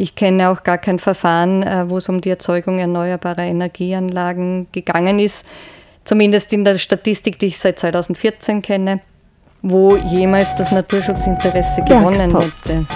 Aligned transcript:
Ich 0.00 0.14
kenne 0.14 0.50
auch 0.50 0.62
gar 0.62 0.78
kein 0.78 1.00
Verfahren, 1.00 1.64
äh, 1.64 1.90
wo 1.90 1.96
es 1.96 2.08
um 2.08 2.20
die 2.20 2.30
Erzeugung 2.30 2.78
erneuerbarer 2.78 3.42
Energieanlagen 3.42 4.68
gegangen 4.70 5.18
ist, 5.18 5.44
zumindest 6.04 6.52
in 6.52 6.62
der 6.62 6.78
Statistik, 6.78 7.40
die 7.40 7.46
ich 7.46 7.58
seit 7.58 7.80
2014 7.80 8.62
kenne, 8.62 9.00
wo 9.60 9.96
jemals 9.96 10.54
das 10.54 10.70
Naturschutzinteresse 10.70 11.82
gewonnen 11.82 12.30
hätte. 12.38 12.86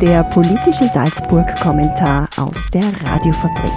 Der 0.00 0.22
politische 0.22 0.84
Salzburg-Kommentar 0.84 2.28
aus 2.36 2.64
der 2.72 2.84
Radiofabrik. 3.04 3.72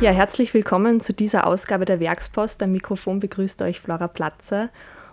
Ja, 0.00 0.12
herzlich 0.12 0.54
willkommen 0.54 1.00
zu 1.00 1.12
dieser 1.12 1.48
Ausgabe 1.48 1.86
der 1.86 1.98
Werkspost. 1.98 2.62
Am 2.62 2.70
Mikrofon 2.70 3.18
begrüßt 3.18 3.62
euch 3.62 3.80
Flora 3.80 4.06
Platzer. 4.06 4.68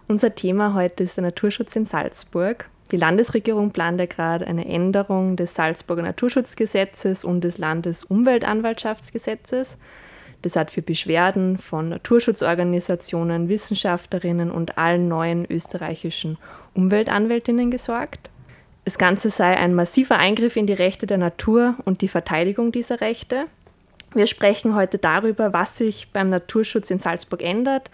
Unser 0.07 0.35
Thema 0.35 0.75
heute 0.75 1.03
ist 1.03 1.17
der 1.17 1.23
Naturschutz 1.23 1.75
in 1.75 1.87
Salzburg. 1.87 2.69
Die 2.91 2.97
Landesregierung 2.97 3.71
plant 3.71 3.99
ja 3.99 4.05
gerade 4.05 4.47
eine 4.47 4.65
Änderung 4.65 5.35
des 5.35 5.55
Salzburger 5.55 6.03
Naturschutzgesetzes 6.03 7.25
und 7.25 7.43
des 7.43 7.57
Landesumweltanwaltschaftsgesetzes. 7.57 9.77
Das 10.41 10.55
hat 10.55 10.71
für 10.71 10.81
Beschwerden 10.81 11.57
von 11.57 11.89
Naturschutzorganisationen, 11.89 13.49
Wissenschaftlerinnen 13.49 14.49
und 14.51 14.77
allen 14.77 15.09
neuen 15.09 15.45
österreichischen 15.51 16.37
Umweltanwältinnen 16.75 17.71
gesorgt. 17.71 18.29
Das 18.85 18.97
Ganze 18.97 19.31
sei 19.31 19.57
ein 19.57 19.75
massiver 19.75 20.17
Eingriff 20.17 20.55
in 20.55 20.67
die 20.67 20.73
Rechte 20.73 21.07
der 21.07 21.17
Natur 21.17 21.75
und 21.83 22.01
die 22.01 22.07
Verteidigung 22.07 22.71
dieser 22.71 23.01
Rechte. 23.01 23.47
Wir 24.13 24.27
sprechen 24.27 24.75
heute 24.75 24.97
darüber, 24.97 25.51
was 25.51 25.77
sich 25.77 26.13
beim 26.13 26.29
Naturschutz 26.29 26.89
in 26.89 26.99
Salzburg 26.99 27.41
ändert, 27.41 27.91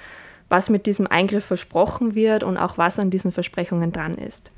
was 0.49 0.70
mit 0.70 0.85
diesem 0.85 1.07
Eingriff 1.07 1.46
versprochen 1.46 2.13
wird 2.13 2.44
und 2.44 2.57
auch 2.57 2.77
was 2.77 2.99
an 2.99 3.10
diesen 3.10 3.32
Versprechungen 3.32 3.91
dran 3.91 4.20
ist. 4.20 4.52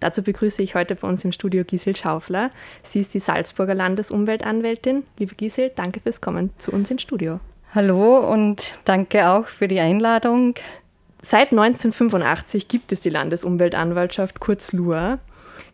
Dazu 0.00 0.22
begrüße 0.22 0.62
ich 0.62 0.74
heute 0.74 0.96
bei 0.96 1.06
uns 1.06 1.24
im 1.24 1.32
Studio 1.32 1.62
Gisel 1.64 1.94
Schaufler. 1.94 2.50
Sie 2.82 3.00
ist 3.00 3.12
die 3.12 3.20
Salzburger 3.20 3.74
Landesumweltanwältin. 3.74 5.04
Liebe 5.18 5.34
Gisel, 5.34 5.70
danke 5.76 6.00
fürs 6.00 6.22
Kommen 6.22 6.50
zu 6.58 6.72
uns 6.72 6.90
ins 6.90 7.02
Studio. 7.02 7.38
Hallo 7.74 8.18
und 8.18 8.72
danke 8.86 9.28
auch 9.28 9.46
für 9.46 9.68
die 9.68 9.78
Einladung. 9.78 10.54
Seit 11.22 11.52
1985 11.52 12.66
gibt 12.66 12.92
es 12.92 13.00
die 13.00 13.10
Landesumweltanwaltschaft, 13.10 14.40
kurz 14.40 14.72
LUA. 14.72 15.18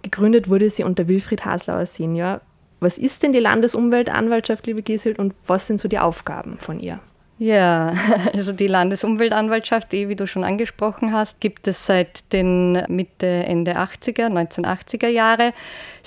Gegründet 0.03 0.48
wurde 0.48 0.69
sie 0.70 0.83
unter 0.83 1.06
Wilfried 1.06 1.45
Haslauer 1.45 1.86
Senior. 1.86 2.41
Was 2.81 2.98
ist 2.98 3.23
denn 3.23 3.33
die 3.33 3.39
Landesumweltanwaltschaft, 3.39 4.67
liebe 4.67 4.83
Gisel, 4.83 5.14
und 5.17 5.34
was 5.47 5.69
sind 5.69 5.81
so 5.81 5.89
die 5.89 6.01
Aufgaben 6.01 6.58
von 6.58 6.81
ihr? 6.81 6.98
Ja, 7.39 7.95
also 8.33 8.53
die 8.53 8.67
Landesumweltanwaltschaft, 8.67 9.92
eh, 9.92 10.09
wie 10.09 10.17
du 10.17 10.27
schon 10.27 10.42
angesprochen 10.42 11.12
hast, 11.12 11.41
gibt 11.41 11.69
es 11.69 11.84
seit 11.84 12.33
den 12.33 12.83
Mitte, 12.89 13.27
Ende 13.27 13.77
80er, 13.77 14.29
1980er 14.29 15.09
Jahre. 15.09 15.53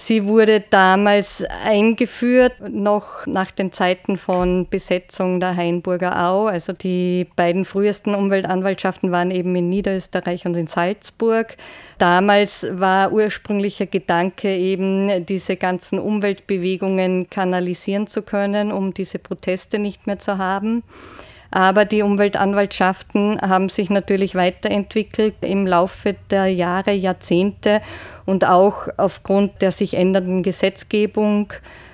Sie 0.01 0.25
wurde 0.25 0.61
damals 0.61 1.43
eingeführt, 1.43 2.53
noch 2.69 3.27
nach 3.27 3.51
den 3.51 3.73
Zeiten 3.73 4.15
von 4.15 4.65
Besetzung 4.69 5.41
der 5.41 5.57
Hainburger 5.57 6.25
Au. 6.25 6.47
Also 6.47 6.71
die 6.71 7.27
beiden 7.35 7.65
frühesten 7.65 8.15
Umweltanwaltschaften 8.15 9.11
waren 9.11 9.29
eben 9.29 9.53
in 9.57 9.67
Niederösterreich 9.67 10.45
und 10.45 10.55
in 10.55 10.67
Salzburg. 10.67 11.57
Damals 11.97 12.65
war 12.71 13.11
ursprünglicher 13.11 13.87
Gedanke 13.87 14.55
eben, 14.55 15.25
diese 15.25 15.57
ganzen 15.57 15.99
Umweltbewegungen 15.99 17.29
kanalisieren 17.29 18.07
zu 18.07 18.21
können, 18.21 18.71
um 18.71 18.93
diese 18.93 19.19
Proteste 19.19 19.79
nicht 19.79 20.07
mehr 20.07 20.17
zu 20.17 20.37
haben. 20.37 20.81
Aber 21.51 21.85
die 21.85 22.03
Umweltanwaltschaften 22.03 23.41
haben 23.41 23.69
sich 23.69 23.89
natürlich 23.89 24.35
weiterentwickelt 24.35 25.35
im 25.41 25.65
Laufe 25.65 26.15
der 26.29 26.47
Jahre, 26.47 26.91
Jahrzehnte 26.91 27.81
und 28.25 28.45
auch 28.45 28.87
aufgrund 28.97 29.61
der 29.61 29.71
sich 29.71 29.95
ändernden 29.95 30.43
Gesetzgebung 30.43 31.51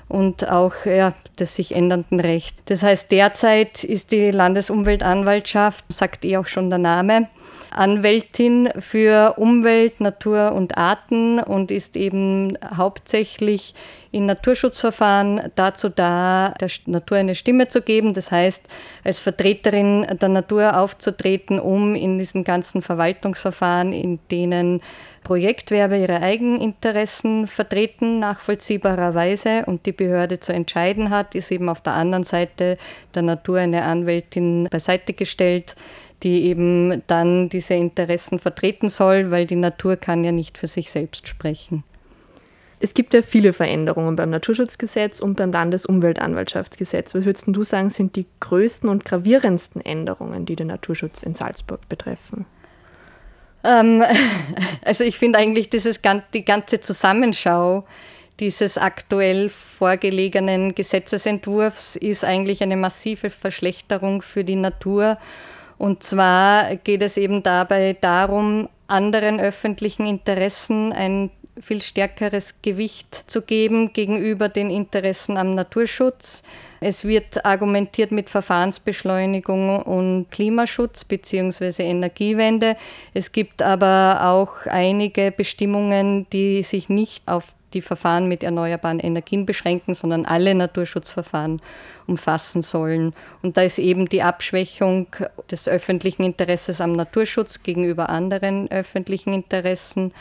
und 0.08 0.50
auch 0.50 0.74
ja, 0.86 1.14
des 1.40 1.56
sich 1.56 1.74
ändernden 1.74 2.20
Rechts. 2.20 2.62
Das 2.66 2.84
heißt, 2.84 3.12
derzeit 3.12 3.84
ist 3.84 4.12
die 4.12 4.32
Landesumweltanwaltschaft, 4.32 5.86
sagt 5.90 6.26
eh 6.26 6.38
auch 6.38 6.48
schon 6.48 6.70
der 6.70 6.80
Name, 6.80 7.28
Anwältin 7.76 8.70
für 8.80 9.36
Umwelt, 9.38 10.00
Natur 10.00 10.54
und 10.54 10.78
Arten 10.78 11.40
und 11.40 11.72
ist 11.72 11.96
eben 11.98 12.58
hauptsächlich 12.76 13.74
in 14.12 14.28
Naturschutzverfahren 14.28 15.52
dazu 15.56 15.90
da, 15.90 16.54
der 16.62 16.70
Natur 16.86 17.18
eine 17.18 17.36
Stimme 17.36 17.68
zu 17.68 17.82
geben. 17.82 18.14
Das 18.14 18.32
heißt, 18.32 18.66
als 19.04 19.20
Vertreterin 19.20 20.08
der 20.22 20.30
Natur 20.30 20.80
aufzutreten, 20.80 21.60
um 21.60 21.96
in 21.96 22.18
diesen 22.18 22.46
ganzen 22.46 22.82
Verwaltungsverfahren, 22.82 23.92
in 23.92 24.20
denen 24.32 24.82
Projektwerbe 25.26 25.98
ihre 25.98 26.22
Eigeninteressen 26.22 27.48
vertreten, 27.48 28.20
nachvollziehbarerweise, 28.20 29.66
und 29.66 29.86
die 29.86 29.92
Behörde 29.92 30.40
zu 30.40 30.54
entscheiden 30.54 31.10
hat, 31.10 31.36
ist 31.36 31.52
eben 31.52 31.68
auf 31.68 31.82
der 31.82 31.94
anderen 31.94 32.24
Seite 32.24 32.78
der 33.16 33.24
Natur 33.24 33.58
eine 33.58 33.84
Anwältin 33.84 34.70
beiseite 34.72 35.14
gestellt, 35.14 35.76
die 36.24 36.46
eben 36.46 37.04
dann 37.08 37.50
diese 37.50 37.74
Interessen 37.74 38.40
vertreten 38.40 38.90
soll, 38.90 39.32
weil 39.32 39.46
die 39.46 39.56
Natur 39.56 39.96
kann 39.96 40.24
ja 40.24 40.32
nicht 40.32 40.58
für 40.58 40.68
sich 40.68 40.92
selbst 40.92 41.28
sprechen. 41.28 41.84
Es 42.80 42.94
gibt 42.94 43.14
ja 43.14 43.22
viele 43.22 43.54
Veränderungen 43.54 44.16
beim 44.16 44.30
Naturschutzgesetz 44.30 45.20
und 45.20 45.36
beim 45.36 45.52
Landesumweltanwaltschaftsgesetz. 45.52 47.16
Was 47.16 47.26
würdest 47.26 47.46
du 47.48 47.64
sagen, 47.64 47.90
sind 47.90 48.16
die 48.16 48.26
größten 48.42 48.90
und 48.90 49.06
gravierendsten 49.06 49.82
Änderungen, 49.82 50.46
die 50.46 50.56
den 50.56 50.68
Naturschutz 50.68 51.24
in 51.24 51.36
Salzburg 51.36 51.88
betreffen? 51.88 52.46
Ähm, 53.64 54.04
also 54.86 55.04
ich 55.04 55.18
finde 55.18 55.40
eigentlich 55.40 55.70
dieses, 55.70 56.00
die 56.34 56.46
ganze 56.46 56.82
Zusammenschau 56.82 57.86
dieses 58.40 58.78
aktuell 58.78 59.50
vorgelegenen 59.50 60.76
Gesetzesentwurfs 60.76 61.96
ist 61.96 62.26
eigentlich 62.26 62.62
eine 62.62 62.76
massive 62.76 63.30
Verschlechterung 63.30 64.22
für 64.22 64.44
die 64.44 64.58
Natur 64.58 65.18
und 65.78 66.04
zwar 66.04 66.76
geht 66.78 67.02
es 67.04 67.18
eben 67.18 67.44
dabei 67.44 67.96
darum, 68.00 68.70
anderen 68.88 69.40
öffentlichen 69.40 70.06
Interessen 70.06 70.94
ein 70.94 71.32
viel 71.62 71.82
stärkeres 71.82 72.62
Gewicht 72.62 73.24
zu 73.28 73.42
geben 73.42 73.94
gegenüber 73.94 74.50
den 74.50 74.70
Interessen 74.70 75.38
am 75.38 75.56
Naturschutz. 75.56 76.44
Es 76.82 77.06
wird 77.06 77.46
argumentiert 77.46 78.12
mit 78.12 78.30
Verfahrensbeschleunigung 78.30 79.82
und 79.82 80.30
Klimaschutz 80.32 81.06
bzw. 81.06 81.84
Energiewende. 81.84 82.76
Es 83.14 83.32
gibt 83.32 83.62
aber 83.62 84.20
auch 84.24 84.66
einige 84.66 85.32
Bestimmungen, 85.32 86.28
die 86.32 86.64
sich 86.64 86.90
nicht 86.90 87.24
auf 87.28 87.46
die 87.76 87.82
Verfahren 87.82 88.28
mit 88.28 88.42
erneuerbaren 88.42 89.00
Energien 89.00 89.46
beschränken, 89.46 89.94
sondern 89.94 90.26
alle 90.26 90.56
Naturschutzverfahren 90.56 91.62
umfassen 92.08 92.64
sollen. 92.64 93.14
Und 93.44 93.58
da 93.58 93.62
ist 93.62 93.78
eben 93.78 94.10
die 94.10 94.24
Abschwächung 94.24 95.08
des 95.52 95.68
öffentlichen 95.68 96.24
Interesses 96.24 96.82
am 96.82 96.94
Naturschutz 96.94 97.62
gegenüber 97.62 98.10
anderen 98.10 98.72
öffentlichen 98.72 99.34
Interessen. 99.34 100.14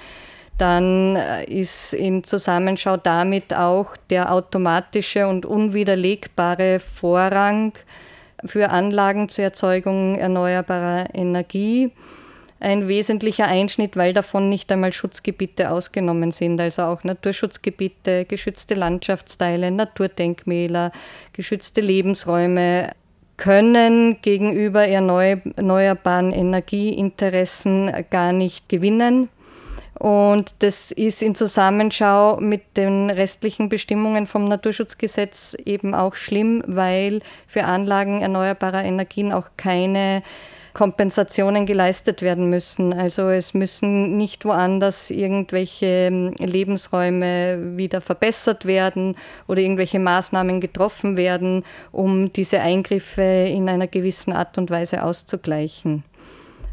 Dann 0.59 1.17
äh, 1.17 1.45
ist 1.45 1.95
in 1.95 2.23
Zusammenschau 2.23 2.97
damit 2.97 3.55
auch 3.55 3.97
der 4.11 4.31
automatische 4.33 5.27
und 5.27 5.47
unwiderlegbare 5.47 6.81
Vorrang 6.81 7.73
für 8.45 8.71
Anlagen 8.71 9.29
zur 9.29 9.45
Erzeugung 9.45 10.17
erneuerbarer 10.17 11.09
Energie 11.15 11.91
ein 12.65 12.89
wesentlicher 12.89 13.47
Einschnitt, 13.47 13.97
weil 13.97 14.13
davon 14.13 14.49
nicht 14.49 14.73
einmal 14.73 14.93
Schutzgebiete 14.93 15.71
ausgenommen 15.71 16.33
sind, 16.33 16.61
also 16.61 16.83
auch 16.83 17.05
Naturschutzgebiete, 17.05 18.25
geschützte 18.25 18.75
Landschaftsteile, 18.75 19.71
Naturdenkmäler, 19.71 20.91
geschützte 21.33 21.81
Lebensräume 21.81 22.91
können 23.37 24.21
gegenüber 24.23 24.87
erneuerbaren 24.87 26.33
Energieinteressen 26.33 27.93
gar 28.11 28.33
nicht 28.33 28.69
gewinnen. 28.69 29.29
Und 29.99 30.55
das 30.59 30.91
ist 30.91 31.23
in 31.23 31.35
Zusammenschau 31.35 32.39
mit 32.41 32.77
den 32.77 33.11
restlichen 33.11 33.69
Bestimmungen 33.69 34.27
vom 34.27 34.49
Naturschutzgesetz 34.49 35.57
eben 35.65 35.95
auch 35.95 36.17
schlimm, 36.17 36.63
weil 36.67 37.21
für 37.47 37.65
Anlagen 37.65 38.21
erneuerbarer 38.21 38.85
Energien 38.85 39.33
auch 39.33 39.51
keine 39.57 40.23
Kompensationen 40.75 41.67
geleistet 41.67 42.21
werden 42.21 42.51
müssen. 42.51 42.93
Also 42.93 43.29
es 43.29 43.55
müssen 43.55 44.17
nicht 44.17 44.45
woanders 44.45 45.09
irgendwelche 45.11 45.87
ähm, 45.87 46.35
Lebensräume 46.39 47.77
wieder 47.79 48.01
verbessert 48.01 48.67
werden 48.67 49.17
oder 49.47 49.61
irgendwelche 49.61 50.01
Maßnahmen 50.01 50.61
getroffen 50.61 51.17
werden, 51.17 51.65
um 51.93 52.33
diese 52.33 52.61
Eingriffe 52.61 53.23
in 53.23 53.69
einer 53.69 53.87
gewissen 53.87 54.33
Art 54.33 54.59
und 54.59 54.71
Weise 54.71 55.05
auszugleichen. 55.05 56.03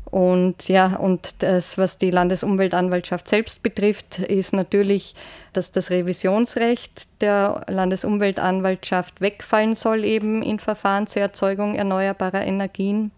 Und 0.10 0.68
ja, 0.68 0.98
und 0.98 1.42
das, 1.42 1.78
was 1.78 1.98
die 1.98 2.12
Landesumweltanwaltschaft 2.12 3.30
selbst 3.30 3.64
betrifft, 3.64 4.20
ist 4.20 4.52
natürlich, 4.52 5.16
dass 5.54 5.72
das 5.72 5.90
Revisionsrecht 5.90 7.22
der 7.22 7.62
Landesumweltanwaltschaft 7.70 9.22
wegfallen 9.22 9.78
soll, 9.78 10.04
eben 10.04 10.44
in 10.44 10.60
Verfahren 10.60 11.08
zur 11.08 11.22
Erzeugung 11.22 11.76
erneuerbarer 11.76 12.46
Energien 12.46 13.12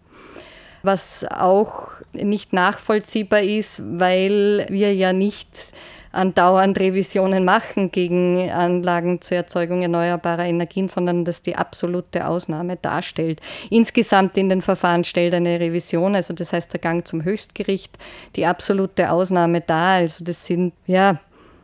was 0.84 1.26
auch 1.30 1.88
nicht 2.12 2.52
nachvollziehbar 2.52 3.42
ist, 3.42 3.82
weil 3.84 4.66
wir 4.68 4.94
ja 4.94 5.12
nicht 5.12 5.72
andauernd 6.14 6.78
Revisionen 6.78 7.44
machen 7.44 7.90
gegen 7.90 8.50
Anlagen 8.50 9.20
zur 9.20 9.36
Erzeugung 9.36 9.82
erneuerbarer 9.82 10.44
Energien, 10.44 10.88
sondern 10.88 11.24
das 11.24 11.42
die 11.42 11.56
absolute 11.56 12.26
Ausnahme 12.26 12.76
darstellt. 12.76 13.40
Insgesamt 13.70 14.38
in 14.38 14.48
den 14.48 14.62
Verfahren 14.62 15.04
stellt 15.04 15.34
eine 15.34 15.58
Revision, 15.60 16.14
also 16.14 16.32
das 16.32 16.52
heißt 16.52 16.72
der 16.72 16.80
Gang 16.80 17.06
zum 17.06 17.24
Höchstgericht, 17.24 17.98
die 18.36 18.46
absolute 18.46 19.10
Ausnahme 19.10 19.60
dar. 19.60 19.94
Also 19.94 20.24
das 20.24 20.46
sind 20.46 20.72
ja 20.86 21.18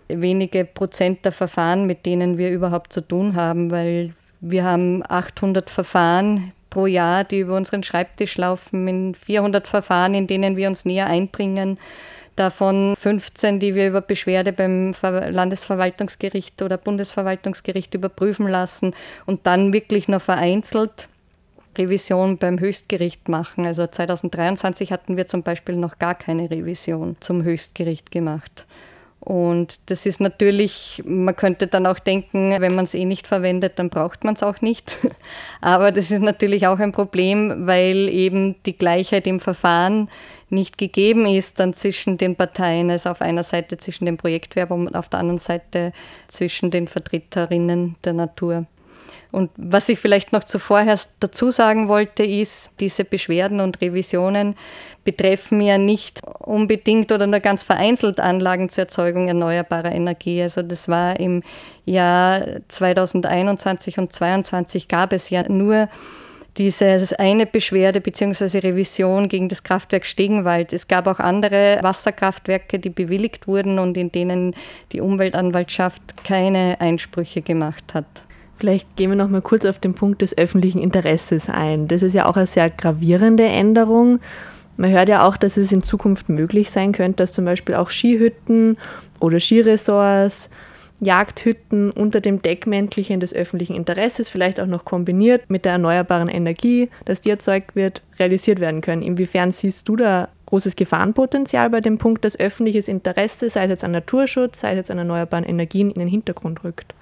wenige 0.09 0.65
Prozent 0.65 1.25
der 1.25 1.33
Verfahren, 1.33 1.87
mit 1.87 2.05
denen 2.05 2.37
wir 2.37 2.51
überhaupt 2.51 2.93
zu 2.93 3.01
tun 3.01 3.37
haben, 3.37 3.71
weil 3.71 4.15
wir 4.41 4.65
haben 4.65 5.03
800 5.07 5.71
Verfahren 5.71 6.53
pro 6.71 6.87
Jahr, 6.87 7.25
die 7.25 7.41
über 7.41 7.57
unseren 7.57 7.83
Schreibtisch 7.83 8.39
laufen, 8.39 8.89
in 8.89 9.15
400 9.15 9.67
Verfahren, 9.67 10.15
in 10.15 10.27
denen 10.27 10.57
wir 10.57 10.69
uns 10.69 10.85
näher 10.85 11.07
einbringen. 11.07 11.79
Davon 12.37 12.95
15, 12.97 13.61
die 13.61 13.75
wir 13.75 13.89
über 13.89 14.01
Beschwerde 14.01 14.53
beim 14.53 14.95
Landesverwaltungsgericht 15.03 16.63
oder 16.63 16.79
Bundesverwaltungsgericht 16.79 17.93
überprüfen 17.95 18.49
lassen 18.49 18.95
und 19.27 19.47
dann 19.47 19.73
wirklich 19.73 20.09
nur 20.09 20.21
vereinzelt 20.21 21.09
Revision 21.77 22.39
beim 22.39 22.59
Höchstgericht 22.59 23.29
machen. 23.29 23.67
Also 23.67 23.87
2023 23.87 24.93
hatten 24.93 25.17
wir 25.17 25.27
zum 25.27 25.43
Beispiel 25.43 25.77
noch 25.77 25.99
gar 25.99 26.15
keine 26.15 26.51
Revision 26.51 27.17
zum 27.21 27.43
Höchstgericht 27.43 28.11
gemacht. 28.11 28.65
Und 29.21 29.91
das 29.91 30.07
ist 30.07 30.19
natürlich, 30.21 31.03
man 31.05 31.37
könnte 31.37 31.67
dann 31.67 31.87
auch 31.87 31.99
denken, 31.99 32.57
wenn 32.59 32.75
man 32.75 32.87
es 32.87 32.95
eh 32.95 33.05
nicht 33.05 33.27
verwendet, 33.27 33.75
dann 33.79 33.91
braucht 33.91 34.25
man 34.25 34.35
es 34.35 34.43
auch 34.43 34.63
nicht. 34.63 34.97
Aber 35.61 35.93
das 35.93 36.11
ist 36.11 36.23
natürlich 36.23 36.67
auch 36.67 36.79
ein 36.79 36.93
Problem, 36.93 37.67
weil 37.67 38.09
eben 38.09 38.57
die 38.65 38.77
Gleichheit 38.77 39.27
im 39.27 39.39
Verfahren 39.39 40.09
nicht 40.49 40.79
gegeben 40.79 41.27
ist 41.27 41.61
dann 41.61 41.75
zwischen 41.75 42.19
den 42.19 42.35
Parteien, 42.35 42.91
also 42.91 43.11
auf 43.11 43.21
einer 43.21 43.45
Seite 43.45 43.79
zwischen 43.79 44.07
dem 44.07 44.17
Projektwerber 44.17 44.75
und 44.75 44.97
auf 44.97 45.09
der 45.09 45.21
anderen 45.21 45.39
Seite 45.39 45.93
zwischen 46.29 46.71
den 46.71 46.89
Vertreterinnen 46.89 47.97
der 48.03 48.15
Natur. 48.15 48.67
Und 49.33 49.51
was 49.57 49.89
ich 49.89 49.99
vielleicht 49.99 50.33
noch 50.33 50.45
zuvor 50.45 50.85
dazu 51.21 51.51
sagen 51.51 51.89
wollte, 51.89 52.23
ist, 52.23 52.71
diese 52.81 53.05
Beschwerden 53.05 53.61
und 53.61 53.81
Revisionen 53.81 54.57
betreffen 55.05 55.61
ja 55.61 55.79
nicht 55.79 56.21
unbedingt 56.41 57.11
oder 57.13 57.27
nur 57.27 57.41
ganz 57.41 57.63
vereinzelt 57.63 58.21
Anlagen 58.21 58.69
zur 58.69 58.85
Erzeugung 58.85 59.29
erneuerbarer 59.29 59.93
Energie. 59.93 60.43
Also 60.43 60.63
das 60.63 60.89
war 60.89 61.19
im 61.19 61.43
Jahr 61.85 62.45
2021 62.69 63.99
und 63.99 64.13
2022 64.13 64.89
gab 64.89 65.13
es 65.13 65.31
ja 65.31 65.49
nur 65.49 65.89
diese 66.57 67.19
eine 67.19 67.47
Beschwerde 67.47 68.01
bzw. 68.01 68.59
Revision 68.59 69.29
gegen 69.29 69.49
das 69.49 69.63
Kraftwerk 69.63 70.05
Stegenwald. 70.05 70.73
Es 70.73 70.89
gab 70.89 71.07
auch 71.07 71.19
andere 71.19 71.79
Wasserkraftwerke, 71.83 72.79
die 72.79 72.91
bewilligt 72.91 73.47
wurden 73.47 73.79
und 73.79 73.97
in 73.97 74.13
denen 74.13 74.55
die 74.93 75.01
Umweltanwaltschaft 75.01 76.25
keine 76.25 76.77
Einsprüche 76.81 77.43
gemacht 77.43 77.95
hat. 77.95 78.25
Vielleicht 78.61 78.95
gehen 78.97 79.09
wir 79.09 79.17
noch 79.17 79.31
mal 79.31 79.41
kurz 79.41 79.65
auf 79.65 79.79
den 79.79 79.95
Punkt 79.95 80.21
des 80.21 80.37
öffentlichen 80.37 80.81
Interesses 80.81 81.49
ein. 81.49 81.89
Das 81.89 82.03
ist 82.03 82.13
ja 82.13 82.27
auch 82.27 82.37
eine 82.37 82.47
sehr 82.47 82.69
gravierende 82.69 83.45
Änderung. 83.45 84.21
Man 84.77 84.91
hört 84.91 85.09
ja 85.09 85.27
auch, 85.27 85.39
dass 85.39 85.57
es 85.57 85.73
in 85.73 85.83
Zukunft 85.83 86.29
möglich 86.29 86.71
sein 86.71 86.93
könnte, 86.93 87.17
dass 87.17 87.33
zum 87.33 87.47
Beispiel 87.47 87.75
auch 87.75 87.89
Skihütten 87.89 88.77
oder 89.19 89.41
Skiresorts, 89.41 90.51
Jagdhütten 91.01 91.91
unter 91.91 92.21
dem 92.21 92.43
Deckmäntelchen 92.43 93.21
des 93.21 93.35
öffentlichen 93.35 93.75
Interesses, 93.75 94.29
vielleicht 94.29 94.61
auch 94.61 94.67
noch 94.67 94.85
kombiniert 94.85 95.49
mit 95.49 95.65
der 95.65 95.73
erneuerbaren 95.73 96.29
Energie, 96.29 96.91
dass 97.07 97.23
die 97.23 97.31
erzeugt 97.31 97.75
wird, 97.75 98.03
realisiert 98.19 98.61
werden 98.61 98.83
können. 98.83 99.01
Inwiefern 99.01 99.53
siehst 99.53 99.89
du 99.89 99.97
da 99.97 100.29
großes 100.45 100.77
Gefahrenpotenzial 100.77 101.71
bei 101.71 101.81
dem 101.81 101.97
Punkt, 101.97 102.27
dass 102.27 102.39
öffentliches 102.39 102.89
Interesse, 102.89 103.49
sei 103.49 103.65
es 103.65 103.71
jetzt 103.71 103.85
an 103.85 103.93
Naturschutz, 103.93 104.61
sei 104.61 104.73
es 104.73 104.77
jetzt 104.77 104.91
an 104.91 104.99
erneuerbaren 104.99 105.47
Energien, 105.47 105.91
in 105.91 105.99
den 105.99 106.09
Hintergrund 106.09 106.63
rückt? 106.63 106.93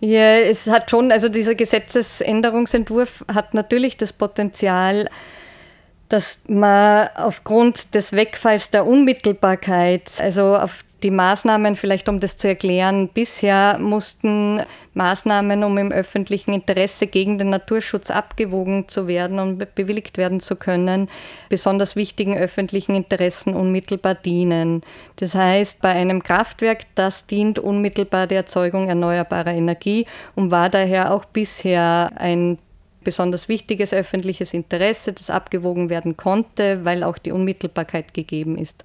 Ja, 0.00 0.38
es 0.38 0.66
hat 0.68 0.90
schon, 0.90 1.10
also 1.10 1.28
dieser 1.28 1.54
Gesetzesänderungsentwurf 1.54 3.24
hat 3.32 3.54
natürlich 3.54 3.96
das 3.96 4.12
Potenzial, 4.12 5.08
dass 6.08 6.40
man 6.48 7.08
aufgrund 7.14 7.94
des 7.94 8.12
Wegfalls 8.12 8.70
der 8.70 8.86
Unmittelbarkeit, 8.86 10.20
also 10.20 10.54
auf 10.54 10.84
die 11.02 11.10
Maßnahmen, 11.10 11.76
vielleicht 11.76 12.08
um 12.08 12.20
das 12.20 12.36
zu 12.36 12.48
erklären, 12.48 13.08
bisher 13.08 13.78
mussten 13.78 14.62
Maßnahmen, 14.94 15.62
um 15.62 15.76
im 15.76 15.92
öffentlichen 15.92 16.54
Interesse 16.54 17.06
gegen 17.06 17.36
den 17.38 17.50
Naturschutz 17.50 18.10
abgewogen 18.10 18.88
zu 18.88 19.06
werden 19.06 19.38
und 19.38 19.74
bewilligt 19.74 20.16
werden 20.16 20.40
zu 20.40 20.56
können, 20.56 21.08
besonders 21.50 21.96
wichtigen 21.96 22.36
öffentlichen 22.36 22.94
Interessen 22.94 23.54
unmittelbar 23.54 24.14
dienen. 24.14 24.82
Das 25.16 25.34
heißt, 25.34 25.82
bei 25.82 25.90
einem 25.90 26.22
Kraftwerk, 26.22 26.86
das 26.94 27.26
dient 27.26 27.58
unmittelbar 27.58 28.26
der 28.26 28.38
Erzeugung 28.38 28.88
erneuerbarer 28.88 29.52
Energie 29.52 30.06
und 30.34 30.50
war 30.50 30.70
daher 30.70 31.12
auch 31.12 31.26
bisher 31.26 32.10
ein 32.16 32.58
besonders 33.04 33.48
wichtiges 33.48 33.92
öffentliches 33.92 34.52
Interesse, 34.52 35.12
das 35.12 35.30
abgewogen 35.30 35.90
werden 35.90 36.16
konnte, 36.16 36.84
weil 36.84 37.04
auch 37.04 37.18
die 37.18 37.30
Unmittelbarkeit 37.30 38.14
gegeben 38.14 38.58
ist. 38.58 38.82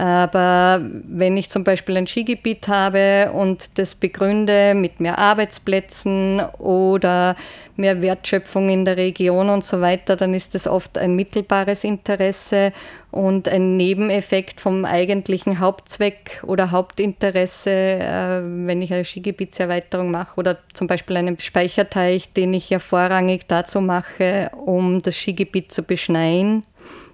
Aber 0.00 0.80
wenn 0.82 1.36
ich 1.36 1.50
zum 1.50 1.62
Beispiel 1.62 1.98
ein 1.98 2.06
Skigebiet 2.06 2.68
habe 2.68 3.30
und 3.34 3.78
das 3.78 3.94
begründe 3.94 4.72
mit 4.74 4.98
mehr 4.98 5.18
Arbeitsplätzen 5.18 6.40
oder 6.56 7.36
mehr 7.76 8.00
Wertschöpfung 8.00 8.70
in 8.70 8.86
der 8.86 8.96
Region 8.96 9.50
und 9.50 9.62
so 9.62 9.82
weiter, 9.82 10.16
dann 10.16 10.32
ist 10.32 10.54
das 10.54 10.66
oft 10.66 10.96
ein 10.96 11.16
mittelbares 11.16 11.84
Interesse 11.84 12.72
und 13.10 13.46
ein 13.46 13.76
Nebeneffekt 13.76 14.62
vom 14.62 14.86
eigentlichen 14.86 15.60
Hauptzweck 15.60 16.42
oder 16.46 16.70
Hauptinteresse, 16.70 17.70
äh, 17.70 18.40
wenn 18.42 18.80
ich 18.80 18.94
eine 18.94 19.04
Skigebietserweiterung 19.04 20.10
mache 20.10 20.38
oder 20.38 20.56
zum 20.72 20.86
Beispiel 20.86 21.18
einen 21.18 21.38
Speicherteich, 21.38 22.32
den 22.32 22.54
ich 22.54 22.70
ja 22.70 22.78
vorrangig 22.78 23.48
dazu 23.48 23.82
mache, 23.82 24.50
um 24.64 25.02
das 25.02 25.18
Skigebiet 25.18 25.74
zu 25.74 25.82
beschneien 25.82 26.62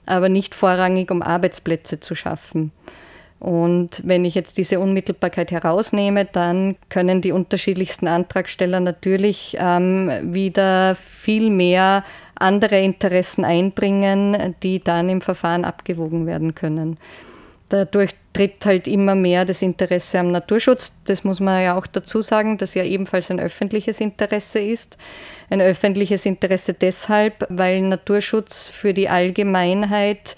aber 0.07 0.29
nicht 0.29 0.55
vorrangig, 0.55 1.11
um 1.11 1.21
Arbeitsplätze 1.21 2.01
zu 2.01 2.15
schaffen. 2.15 2.73
Und 3.39 4.01
wenn 4.05 4.25
ich 4.25 4.35
jetzt 4.35 4.57
diese 4.57 4.81
Unmittelbarkeit 4.81 5.51
herausnehme, 5.51 6.25
dann 6.25 6.77
können 6.89 7.21
die 7.21 7.33
unterschiedlichsten 7.33 8.09
Antragsteller 8.09 8.81
natürlich 8.81 9.57
ähm, 9.61 10.11
wieder 10.23 10.95
viel 10.95 11.51
mehr 11.51 12.03
andere 12.35 12.81
Interessen 12.81 13.45
einbringen, 13.45 14.55
die 14.63 14.83
dann 14.83 15.09
im 15.09 15.21
Verfahren 15.21 15.65
abgewogen 15.65 16.27
werden 16.27 16.55
können. 16.55 16.99
Dadurch 17.69 18.15
tritt 18.33 18.65
halt 18.65 18.87
immer 18.87 19.17
mehr 19.17 19.45
das 19.45 19.61
Interesse 19.61 20.21
am 20.21 20.31
Naturschutz. 20.31 20.93
Das 21.05 21.25
muss 21.25 21.41
man 21.41 21.65
ja 21.65 21.77
auch 21.77 21.87
dazu 21.87 22.23
sagen, 22.23 22.59
dass 22.59 22.75
ja 22.75 22.85
ebenfalls 22.85 23.31
ein 23.31 23.41
öffentliches 23.41 24.01
Interesse 24.01 24.61
ist. 24.61 24.97
Ein 25.51 25.61
öffentliches 25.61 26.27
Interesse 26.27 26.75
deshalb, 26.75 27.45
weil 27.49 27.83
Naturschutz 27.83 28.69
für 28.69 28.95
die 28.95 29.09
Allgemeinheit 29.09 30.37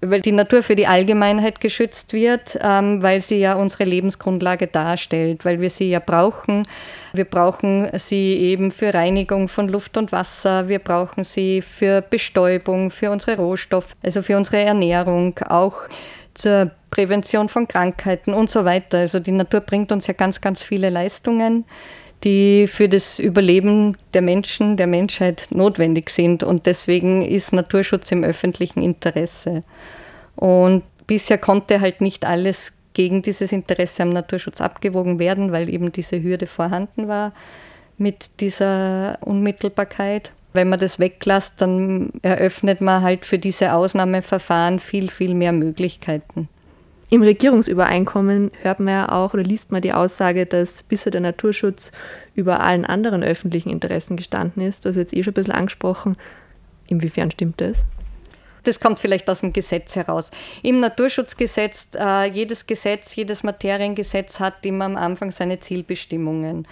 weil 0.00 0.20
die 0.20 0.32
Natur 0.32 0.62
für 0.62 0.76
die 0.76 0.86
Allgemeinheit 0.86 1.60
geschützt 1.60 2.12
wird, 2.12 2.58
ähm, 2.62 3.02
weil 3.02 3.20
sie 3.20 3.38
ja 3.38 3.54
unsere 3.54 3.84
Lebensgrundlage 3.84 4.66
darstellt, 4.66 5.44
weil 5.44 5.60
wir 5.60 5.70
sie 5.70 5.90
ja 5.90 6.00
brauchen. 6.00 6.64
Wir 7.12 7.24
brauchen 7.24 7.88
sie 7.94 8.36
eben 8.36 8.72
für 8.72 8.92
Reinigung 8.92 9.48
von 9.48 9.68
Luft 9.68 9.96
und 9.96 10.12
Wasser, 10.12 10.68
wir 10.68 10.78
brauchen 10.78 11.24
sie 11.24 11.62
für 11.62 12.02
Bestäubung, 12.02 12.90
für 12.90 13.10
unsere 13.10 13.36
Rohstoffe, 13.36 13.96
also 14.02 14.22
für 14.22 14.36
unsere 14.36 14.62
Ernährung, 14.62 15.38
auch 15.48 15.88
zur 16.34 16.70
Prävention 16.90 17.48
von 17.48 17.66
Krankheiten 17.66 18.34
und 18.34 18.50
so 18.50 18.64
weiter. 18.64 18.98
Also 18.98 19.20
die 19.20 19.32
Natur 19.32 19.60
bringt 19.60 19.92
uns 19.92 20.06
ja 20.06 20.14
ganz, 20.14 20.40
ganz 20.40 20.62
viele 20.62 20.90
Leistungen, 20.90 21.64
die 22.24 22.66
für 22.66 22.88
das 22.88 23.18
Überleben 23.18 23.96
der 24.14 24.22
Menschen, 24.22 24.76
der 24.76 24.86
Menschheit 24.86 25.48
notwendig 25.50 26.10
sind. 26.10 26.42
Und 26.42 26.66
deswegen 26.66 27.22
ist 27.22 27.52
Naturschutz 27.52 28.10
im 28.12 28.24
öffentlichen 28.24 28.82
Interesse. 28.82 29.62
Und 30.34 30.82
bisher 31.06 31.38
konnte 31.38 31.80
halt 31.80 32.00
nicht 32.00 32.24
alles 32.24 32.72
gegen 32.94 33.22
dieses 33.22 33.52
Interesse 33.52 34.02
am 34.02 34.10
Naturschutz 34.10 34.60
abgewogen 34.60 35.18
werden, 35.18 35.52
weil 35.52 35.68
eben 35.68 35.92
diese 35.92 36.22
Hürde 36.22 36.46
vorhanden 36.46 37.08
war 37.08 37.32
mit 37.98 38.40
dieser 38.40 39.18
Unmittelbarkeit. 39.20 40.32
Wenn 40.54 40.70
man 40.70 40.80
das 40.80 40.98
weglässt, 40.98 41.60
dann 41.60 42.10
eröffnet 42.22 42.80
man 42.80 43.02
halt 43.02 43.26
für 43.26 43.38
diese 43.38 43.74
Ausnahmeverfahren 43.74 44.80
viel, 44.80 45.10
viel 45.10 45.34
mehr 45.34 45.52
Möglichkeiten. 45.52 46.48
Im 47.08 47.22
Regierungsübereinkommen 47.22 48.50
hört 48.62 48.80
man 48.80 48.94
ja 48.94 49.12
auch 49.12 49.32
oder 49.32 49.44
liest 49.44 49.70
man 49.70 49.80
die 49.80 49.92
Aussage, 49.92 50.44
dass 50.44 50.82
bisher 50.82 51.12
der 51.12 51.20
Naturschutz 51.20 51.92
über 52.34 52.60
allen 52.60 52.84
anderen 52.84 53.22
öffentlichen 53.22 53.70
Interessen 53.70 54.16
gestanden 54.16 54.62
ist. 54.62 54.84
Das 54.84 54.96
ist 54.96 55.02
jetzt 55.02 55.14
eh 55.14 55.22
schon 55.22 55.30
ein 55.30 55.34
bisschen 55.34 55.54
angesprochen. 55.54 56.16
Inwiefern 56.88 57.30
stimmt 57.30 57.60
das? 57.60 57.84
Das 58.64 58.80
kommt 58.80 58.98
vielleicht 58.98 59.30
aus 59.30 59.40
dem 59.40 59.52
Gesetz 59.52 59.94
heraus. 59.94 60.32
Im 60.64 60.80
Naturschutzgesetz, 60.80 61.90
äh, 61.96 62.28
jedes 62.28 62.66
Gesetz, 62.66 63.14
jedes 63.14 63.44
Materiengesetz 63.44 64.40
hat 64.40 64.66
immer 64.66 64.86
am 64.86 64.96
Anfang 64.96 65.30
seine 65.30 65.60
Zielbestimmungen. 65.60 66.66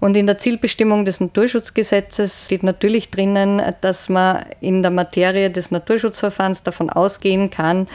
Und 0.00 0.16
in 0.16 0.26
der 0.26 0.36
Zielbestimmung 0.36 1.06
des 1.06 1.20
Naturschutzgesetzes 1.20 2.46
steht 2.46 2.62
natürlich 2.62 3.10
drinnen, 3.10 3.62
dass 3.80 4.10
man 4.10 4.44
in 4.60 4.82
der 4.82 4.90
Materie 4.90 5.50
des 5.50 5.70
Naturschutzverfahrens 5.70 6.62
davon 6.62 6.90
ausgehen 6.90 7.48
kann, 7.48 7.88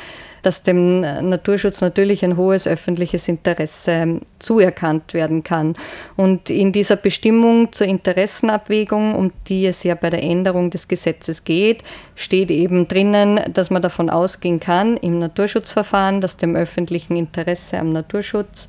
dass 0.44 0.62
dem 0.62 1.02
Naturschutz 1.02 1.82
natürlich 1.82 2.24
ein 2.24 2.38
hohes 2.38 2.68
öffentliches 2.68 3.28
Interesse 3.28 4.20
zuerkannt 4.40 5.14
werden 5.14 5.42
kann. 5.42 5.76
Und 6.16 6.50
in 6.50 6.72
dieser 6.72 6.98
Bestimmung 6.98 7.72
zur 7.72 7.88
Interessenabwägung, 7.88 9.16
um 9.16 9.32
die 9.48 9.66
es 9.66 9.84
ja 9.84 9.96
bei 9.96 10.10
der 10.10 10.22
Änderung 10.22 10.70
des 10.70 10.88
Gesetzes 10.88 11.44
geht, 11.44 11.84
steht 12.16 12.52
eben 12.52 12.88
drinnen, 12.88 13.40
dass 13.54 13.70
man 13.70 13.82
davon 13.82 14.10
ausgehen 14.10 14.60
kann 14.60 14.98
im 14.98 15.18
Naturschutzverfahren, 15.20 16.22
dass 16.22 16.38
dem 16.38 16.56
öffentlichen 16.56 17.16
Interesse 17.16 17.80
am 17.80 17.92
Naturschutz 17.92 18.68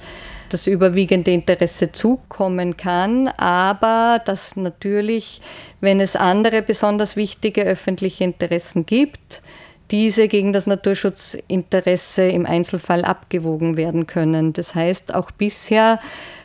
das 0.50 0.66
überwiegende 0.69 1.33
Interesse 1.33 1.90
zukommen 1.90 2.76
kann, 2.76 3.28
aber 3.28 4.21
dass 4.25 4.54
natürlich, 4.54 5.40
wenn 5.81 6.00
es 6.00 6.14
andere 6.14 6.62
besonders 6.62 7.16
wichtige 7.16 7.62
öffentliche 7.62 8.25
Interessen 8.25 8.87
gibt, 8.87 9.43
diese 9.91 10.29
gegen 10.29 10.53
das 10.53 10.67
Naturschutzinteresse 10.67 12.23
im 12.29 12.47
Einzelfall 12.47 13.05
abgewogen 13.05 13.76
werden 13.76 14.07
können. 14.07 14.53
Das 14.53 14.75
heißt, 14.75 15.14
auch 15.14 15.31
bisher 15.31 16.00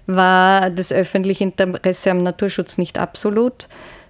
war 0.07 0.69
das 0.69 0.91
öffentliche 0.91 1.43
Interesse 1.43 2.11
am 2.11 2.17
Naturschutz 2.17 2.77
nicht 2.77 2.97
absolut, 2.97 3.67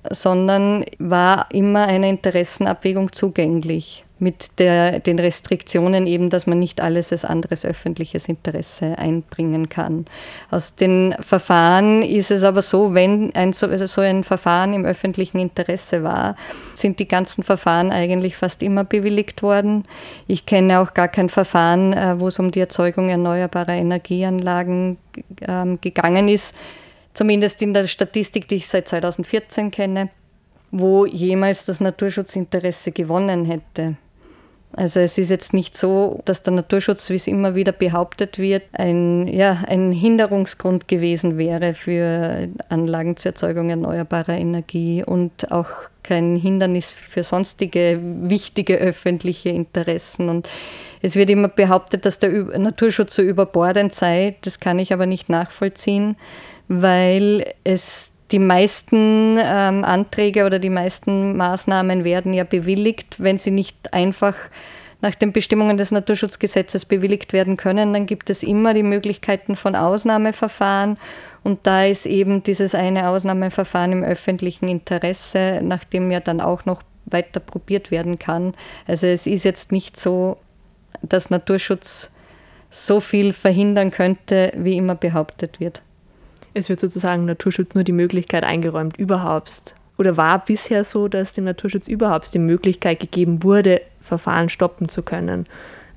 sondern 0.10 0.86
war 0.98 1.48
immer 1.52 1.88
eine 1.88 2.10
Interessenabwägung 2.10 3.12
zugänglich 3.12 4.06
mit 4.20 4.60
der, 4.60 5.00
den 5.00 5.18
Restriktionen 5.18 6.06
eben, 6.06 6.30
dass 6.30 6.46
man 6.46 6.60
nicht 6.60 6.82
alles 6.82 7.12
als 7.12 7.26
anderes 7.26 7.66
öffentliches 7.66 8.28
Interesse 8.28 8.98
einbringen 8.98 9.70
kann. 9.70 10.06
Aus 10.52 10.76
den 10.76 11.16
Verfahren 11.20 12.04
ist 12.04 12.32
es 12.32 12.44
aber 12.44 12.62
so, 12.62 12.94
wenn 12.94 13.34
ein, 13.36 13.54
so, 13.54 13.68
so 13.88 14.02
ein 14.02 14.24
Verfahren 14.24 14.74
im 14.74 14.86
öffentlichen 14.86 15.40
Interesse 15.40 16.04
war, 16.04 16.36
sind 16.74 17.00
die 17.00 17.08
ganzen 17.08 17.44
Verfahren 17.44 17.92
eigentlich 17.92 18.36
fast 18.36 18.62
immer 18.62 18.84
bewilligt 18.84 19.42
worden. 19.42 19.86
Ich 20.28 20.46
kenne 20.46 20.80
auch 20.80 20.94
gar 20.94 21.08
kein 21.08 21.30
Verfahren, 21.30 21.94
äh, 21.94 22.20
wo 22.20 22.28
es 22.28 22.40
um 22.40 22.52
die 22.52 22.60
Erzeugung 22.60 23.10
erneuerbarer 23.10 23.74
Energieanlagen 23.74 24.98
ähm, 25.48 25.80
gegangen 25.82 26.28
ist, 26.28 26.56
zumindest 27.14 27.62
in 27.62 27.74
der 27.74 27.88
Statistik, 27.88 28.48
die 28.48 28.56
ich 28.56 28.68
seit 28.68 28.88
2014 28.88 29.72
kenne, 29.72 30.10
wo 30.72 31.06
jemals 31.06 31.66
das 31.66 31.80
Naturschutzinteresse 31.80 32.92
gewonnen 32.92 33.46
hätte. 33.46 33.96
Also 34.74 35.00
es 35.00 35.18
ist 35.18 35.30
jetzt 35.30 35.54
nicht 35.54 35.76
so, 35.76 36.22
dass 36.26 36.44
der 36.44 36.54
Naturschutz, 36.54 37.10
wie 37.10 37.16
es 37.16 37.26
immer 37.26 37.56
wieder 37.56 37.72
behauptet 37.72 38.38
wird, 38.38 38.64
ein, 38.74 39.28
ja, 39.28 39.64
ein 39.68 39.92
Hinderungsgrund 39.92 40.88
gewesen 40.88 41.38
wäre 41.40 41.74
für 41.74 42.48
Anlagen 42.70 43.18
zur 43.18 43.32
Erzeugung 43.32 43.72
erneuerbarer 43.72 44.38
Energie 44.38 45.04
und 45.04 45.52
auch 45.52 45.70
kein 46.04 46.36
Hindernis 46.36 46.92
für 46.92 47.24
sonstige 47.24 48.00
wichtige 48.02 48.78
öffentliche 48.78 49.50
Interessen. 49.50 50.30
Und 50.30 50.48
es 51.02 51.16
wird 51.16 51.32
immer 51.32 51.48
behauptet, 51.48 52.06
dass 52.06 52.20
der 52.20 52.30
Naturschutz 52.60 53.16
so 53.16 53.24
überbordend 53.24 53.94
sei. 53.94 54.36
Das 54.42 54.60
kann 54.60 54.78
ich 54.78 54.94
aber 54.94 55.08
nicht 55.08 55.30
nachvollziehen, 55.30 56.16
weil 56.68 57.54
es 57.64 58.12
die 58.32 58.40
meisten 58.40 59.38
ähm, 59.40 59.84
Anträge 59.84 60.46
oder 60.46 60.60
die 60.60 60.70
meisten 60.70 61.36
Maßnahmen 61.36 62.04
werden 62.04 62.34
ja 62.34 62.44
bewilligt, 62.44 63.16
wenn 63.20 63.38
sie 63.38 63.52
nicht 63.52 63.94
einfach 63.94 64.36
nach 65.02 65.16
den 65.16 65.32
Bestimmungen 65.32 65.78
des 65.78 65.92
Naturschutzgesetzes 65.92 66.86
bewilligt 66.86 67.32
werden 67.32 67.58
können, 67.58 67.94
dann 67.94 68.06
gibt 68.06 68.30
es 68.30 68.44
immer 68.44 68.74
die 68.74 68.84
Möglichkeiten 68.84 69.56
von 69.56 69.76
Ausnahmeverfahren. 69.76 70.98
Und 71.42 71.66
da 71.66 71.86
ist 71.86 72.06
eben 72.06 72.44
dieses 72.44 72.76
eine 72.76 73.08
Ausnahmeverfahren 73.08 73.94
im 73.94 74.04
öffentlichen 74.04 74.68
Interesse, 74.68 75.62
nachdem 75.64 76.12
ja 76.12 76.20
dann 76.20 76.42
auch 76.42 76.66
noch 76.66 76.84
weiter 77.06 77.40
probiert 77.40 77.92
werden 77.92 78.20
kann. 78.20 78.54
Also 78.88 79.08
es 79.08 79.26
ist 79.26 79.46
jetzt 79.46 79.72
nicht 79.72 79.96
so, 79.98 80.38
dass 81.02 81.30
Naturschutz 81.30 82.12
so 82.70 83.00
viel 83.00 83.32
verhindern 83.32 83.92
könnte, 83.92 84.52
wie 84.58 84.76
immer 84.76 84.96
behauptet 84.96 85.62
wird 85.62 85.82
es 86.54 86.70
wird 86.70 86.80
sozusagen 86.80 87.26
Naturschutz 87.26 87.76
nur 87.76 87.84
die 87.84 87.92
Möglichkeit 87.92 88.44
eingeräumt, 88.44 88.98
überhaupt. 88.98 89.76
Oder 89.98 90.18
war 90.18 90.44
bisher 90.44 90.84
so, 90.84 91.08
dass 91.08 91.34
dem 91.34 91.44
Naturschutz 91.44 91.88
überhaupt 91.88 92.34
die 92.34 92.40
Möglichkeit 92.40 93.00
gegeben 93.00 93.44
wurde, 93.44 93.82
Verfahren 94.00 94.50
stoppen 94.50 94.90
zu 94.90 95.04
können. 95.04 95.46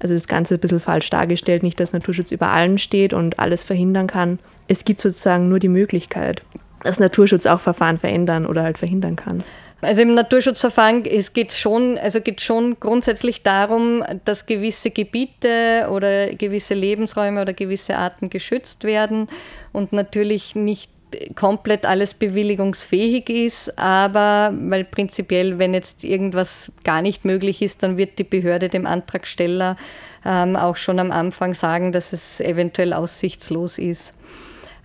Also 0.00 0.14
das 0.14 0.26
Ganze 0.26 0.54
ein 0.54 0.61
bisschen 0.61 0.80
falsch 0.80 1.09
dargestellt, 1.11 1.62
nicht, 1.62 1.78
dass 1.78 1.92
Naturschutz 1.92 2.32
über 2.32 2.49
allem 2.49 2.78
steht 2.78 3.14
und 3.14 3.38
alles 3.38 3.62
verhindern 3.62 4.09
kann. 4.09 4.40
Es 4.66 4.85
gibt 4.85 5.00
sozusagen 5.00 5.49
nur 5.49 5.61
die 5.61 5.68
Möglichkeit, 5.68 6.42
dass 6.82 6.99
Naturschutz 6.99 7.47
auch 7.47 7.61
Verfahren 7.61 7.99
verändern 7.99 8.47
oder 8.47 8.64
halt 8.64 8.78
verhindern 8.78 9.14
kann. 9.14 9.44
Also 9.83 10.03
im 10.03 10.15
Naturschutzverfahren 10.15 11.05
es 11.05 11.33
geht 11.33 11.53
schon, 11.53 11.99
also 11.99 12.21
schon 12.39 12.79
grundsätzlich 12.79 13.43
darum, 13.43 14.05
dass 14.25 14.47
gewisse 14.47 14.91
Gebiete 14.91 15.89
oder 15.91 16.33
gewisse 16.35 16.75
Lebensräume 16.75 17.43
oder 17.43 17.53
gewisse 17.53 17.99
Arten 17.99 18.31
geschützt 18.31 18.85
werden 18.85 19.29
und 19.73 19.93
natürlich 19.93 20.55
nicht 20.55 20.89
komplett 21.35 21.85
alles 21.85 22.15
bewilligungsfähig 22.15 23.29
ist, 23.29 23.79
aber 23.79 24.55
weil 24.57 24.85
prinzipiell, 24.85 25.59
wenn 25.59 25.75
jetzt 25.75 26.05
irgendwas 26.05 26.71
gar 26.85 27.03
nicht 27.03 27.25
möglich 27.25 27.61
ist, 27.61 27.83
dann 27.83 27.97
wird 27.97 28.19
die 28.19 28.25
Behörde 28.25 28.69
dem 28.69 28.87
Antragsteller 28.87 29.77
ähm, 30.25 30.57
auch 30.57 30.77
schon 30.77 31.01
am 31.01 31.11
Anfang 31.11 31.55
sagen, 31.55 31.93
dass 31.93 32.12
es 32.12 32.41
eventuell 32.41 32.93
aussichtslos 32.93 33.79
ist. 33.79 34.15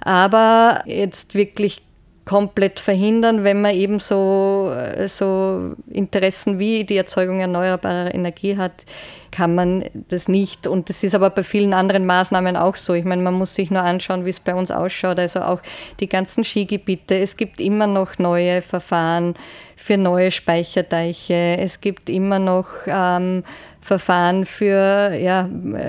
Aber 0.01 0.81
jetzt 0.85 1.35
wirklich 1.35 1.81
komplett 2.27 2.81
verhindern, 2.81 3.45
wenn 3.45 3.61
man 3.61 3.73
eben 3.73 3.99
so, 3.99 4.69
äh, 4.75 5.07
so 5.07 5.75
Interessen 5.89 6.59
wie 6.59 6.83
die 6.83 6.97
Erzeugung 6.97 7.39
erneuerbarer 7.39 8.13
Energie 8.13 8.57
hat, 8.57 8.85
kann 9.31 9.55
man 9.55 9.85
das 10.09 10.27
nicht. 10.27 10.67
Und 10.67 10.89
das 10.89 11.03
ist 11.03 11.15
aber 11.15 11.29
bei 11.29 11.43
vielen 11.43 11.73
anderen 11.73 12.05
Maßnahmen 12.05 12.57
auch 12.57 12.75
so. 12.75 12.93
Ich 12.93 13.05
meine, 13.05 13.21
man 13.21 13.33
muss 13.33 13.55
sich 13.55 13.71
nur 13.71 13.81
anschauen, 13.81 14.25
wie 14.25 14.31
es 14.31 14.41
bei 14.41 14.53
uns 14.53 14.71
ausschaut. 14.71 15.19
Also 15.19 15.39
auch 15.41 15.61
die 16.01 16.09
ganzen 16.09 16.43
Skigebiete. 16.43 17.17
Es 17.17 17.37
gibt 17.37 17.61
immer 17.61 17.87
noch 17.87 18.17
neue 18.17 18.61
Verfahren 18.61 19.35
für 19.77 19.95
neue 19.95 20.31
Speicherdeiche. 20.31 21.57
Es 21.59 21.79
gibt 21.79 22.09
immer 22.09 22.39
noch 22.39 22.67
ähm, 22.87 23.43
Verfahren 23.79 24.45
für 24.45 25.13
ja, 25.15 25.47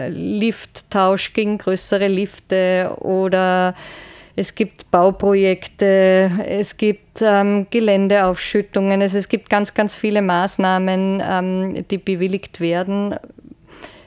Lifttausch 0.08 1.32
gegen 1.32 1.58
größere 1.58 2.06
Lifte 2.06 2.94
oder 3.00 3.74
es 4.38 4.54
gibt 4.54 4.92
Bauprojekte, 4.92 6.30
es 6.46 6.76
gibt 6.76 7.22
ähm, 7.22 7.66
Geländeaufschüttungen, 7.70 9.02
also 9.02 9.18
es 9.18 9.28
gibt 9.28 9.50
ganz, 9.50 9.74
ganz 9.74 9.96
viele 9.96 10.22
Maßnahmen, 10.22 11.20
ähm, 11.28 11.84
die 11.90 11.98
bewilligt 11.98 12.60
werden, 12.60 13.16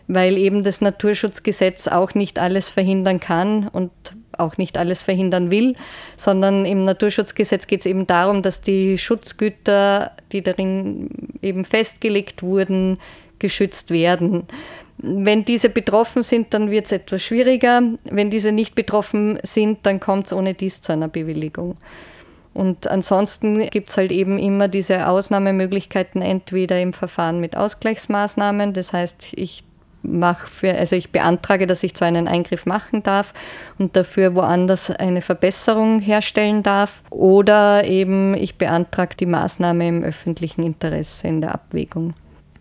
weil 0.07 0.37
eben 0.37 0.63
das 0.63 0.79
Naturschutzgesetz 0.79 1.89
auch 1.89 2.13
nicht 2.15 2.39
alles 2.39 2.69
verhindern 2.69 3.19
kann 3.19 3.67
und 3.67 3.91
auch 4.37 4.55
nicht 4.57 4.77
alles 4.77 5.01
verhindern 5.01 5.51
will, 5.51 5.75
sondern 6.15 6.65
im 6.65 6.85
Naturschutzgesetz 6.85 7.67
geht 7.67 7.81
es 7.81 7.85
eben 7.85 8.07
darum, 8.07 8.41
dass 8.41 8.61
die 8.61 8.97
Schutzgüter, 8.97 10.13
die 10.31 10.41
darin 10.41 11.09
eben 11.41 11.65
festgelegt 11.65 12.41
wurden, 12.41 12.99
geschützt 13.39 13.91
werden. 13.91 14.45
Wenn 15.03 15.45
diese 15.45 15.69
betroffen 15.69 16.21
sind, 16.21 16.53
dann 16.53 16.69
wird 16.69 16.85
es 16.85 16.91
etwas 16.91 17.23
schwieriger. 17.23 17.81
Wenn 18.03 18.29
diese 18.29 18.51
nicht 18.51 18.75
betroffen 18.75 19.39
sind, 19.41 19.79
dann 19.83 19.99
kommt 19.99 20.27
es 20.27 20.33
ohne 20.33 20.53
dies 20.53 20.81
zu 20.81 20.93
einer 20.93 21.07
Bewilligung. 21.07 21.75
Und 22.53 22.87
ansonsten 22.87 23.67
gibt 23.69 23.89
es 23.89 23.97
halt 23.97 24.11
eben 24.11 24.37
immer 24.37 24.67
diese 24.67 25.07
Ausnahmemöglichkeiten, 25.07 26.21
entweder 26.21 26.79
im 26.81 26.93
Verfahren 26.93 27.39
mit 27.39 27.55
Ausgleichsmaßnahmen, 27.55 28.73
das 28.73 28.93
heißt, 28.93 29.29
ich 29.31 29.63
mache 30.03 30.47
für, 30.47 30.73
also 30.73 30.95
ich 30.95 31.11
beantrage, 31.11 31.67
dass 31.67 31.83
ich 31.83 31.93
zwar 31.93 32.07
einen 32.07 32.27
Eingriff 32.27 32.65
machen 32.65 33.03
darf 33.03 33.33
und 33.77 33.95
dafür 33.95 34.35
woanders 34.35 34.89
eine 34.91 35.21
Verbesserung 35.21 35.99
herstellen 35.99 36.61
darf, 36.61 37.01
oder 37.09 37.85
eben 37.85 38.33
ich 38.33 38.57
beantrage 38.57 39.15
die 39.15 39.27
Maßnahme 39.27 39.87
im 39.87 40.03
öffentlichen 40.03 40.63
Interesse 40.63 41.27
in 41.27 41.41
der 41.41 41.53
Abwägung. 41.53 42.11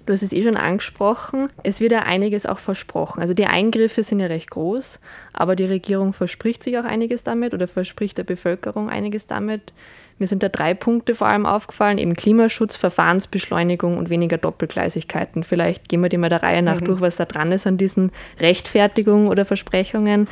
Du 0.06 0.12
hast 0.12 0.22
es 0.22 0.32
eh 0.32 0.42
schon 0.42 0.56
angesprochen, 0.56 1.50
es 1.62 1.80
wird 1.80 1.92
ja 1.92 2.00
einiges 2.00 2.46
auch 2.46 2.58
versprochen. 2.58 3.20
Also 3.20 3.34
die 3.34 3.46
Eingriffe 3.46 4.02
sind 4.02 4.20
ja 4.20 4.26
recht 4.26 4.50
groß, 4.50 4.98
aber 5.32 5.56
die 5.56 5.66
Regierung 5.66 6.12
verspricht 6.12 6.64
sich 6.64 6.78
auch 6.78 6.84
einiges 6.84 7.22
damit 7.22 7.54
oder 7.54 7.68
verspricht 7.68 8.18
der 8.18 8.24
Bevölkerung 8.24 8.88
einiges 8.88 9.26
damit. 9.26 9.72
Mir 10.18 10.26
sind 10.26 10.42
da 10.42 10.48
drei 10.48 10.74
Punkte 10.74 11.14
vor 11.14 11.28
allem 11.28 11.46
aufgefallen, 11.46 11.98
eben 11.98 12.14
Klimaschutz, 12.14 12.76
Verfahrensbeschleunigung 12.76 13.96
und 13.96 14.10
weniger 14.10 14.36
Doppelgleisigkeiten. 14.36 15.44
Vielleicht 15.44 15.88
gehen 15.88 16.02
wir 16.02 16.08
die 16.08 16.18
mal 16.18 16.28
der 16.28 16.42
Reihe 16.42 16.62
nach 16.62 16.80
mhm. 16.80 16.86
durch, 16.86 17.00
was 17.00 17.16
da 17.16 17.24
dran 17.24 17.52
ist 17.52 17.66
an 17.66 17.78
diesen 17.78 18.10
Rechtfertigungen 18.38 19.28
oder 19.28 19.44
Versprechungen. 19.44 20.28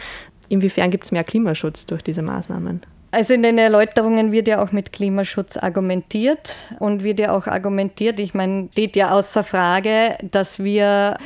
Inwiefern 0.48 0.90
gibt 0.90 1.04
es 1.04 1.12
mehr 1.12 1.24
Klimaschutz 1.24 1.86
durch 1.86 2.02
diese 2.02 2.22
Maßnahmen? 2.22 2.82
Also 3.10 3.32
in 3.32 3.42
den 3.42 3.56
Erläuterungen 3.56 4.32
wird 4.32 4.48
ja 4.48 4.62
auch 4.62 4.70
mit 4.70 4.92
Klimaschutz 4.92 5.56
argumentiert 5.56 6.54
und 6.78 7.02
wird 7.02 7.20
ja 7.20 7.34
auch 7.34 7.46
argumentiert, 7.46 8.20
ich 8.20 8.34
meine, 8.34 8.68
steht 8.72 8.96
ja 8.96 9.12
außer 9.12 9.44
Frage, 9.44 10.18
dass 10.30 10.62
wir 10.62 11.16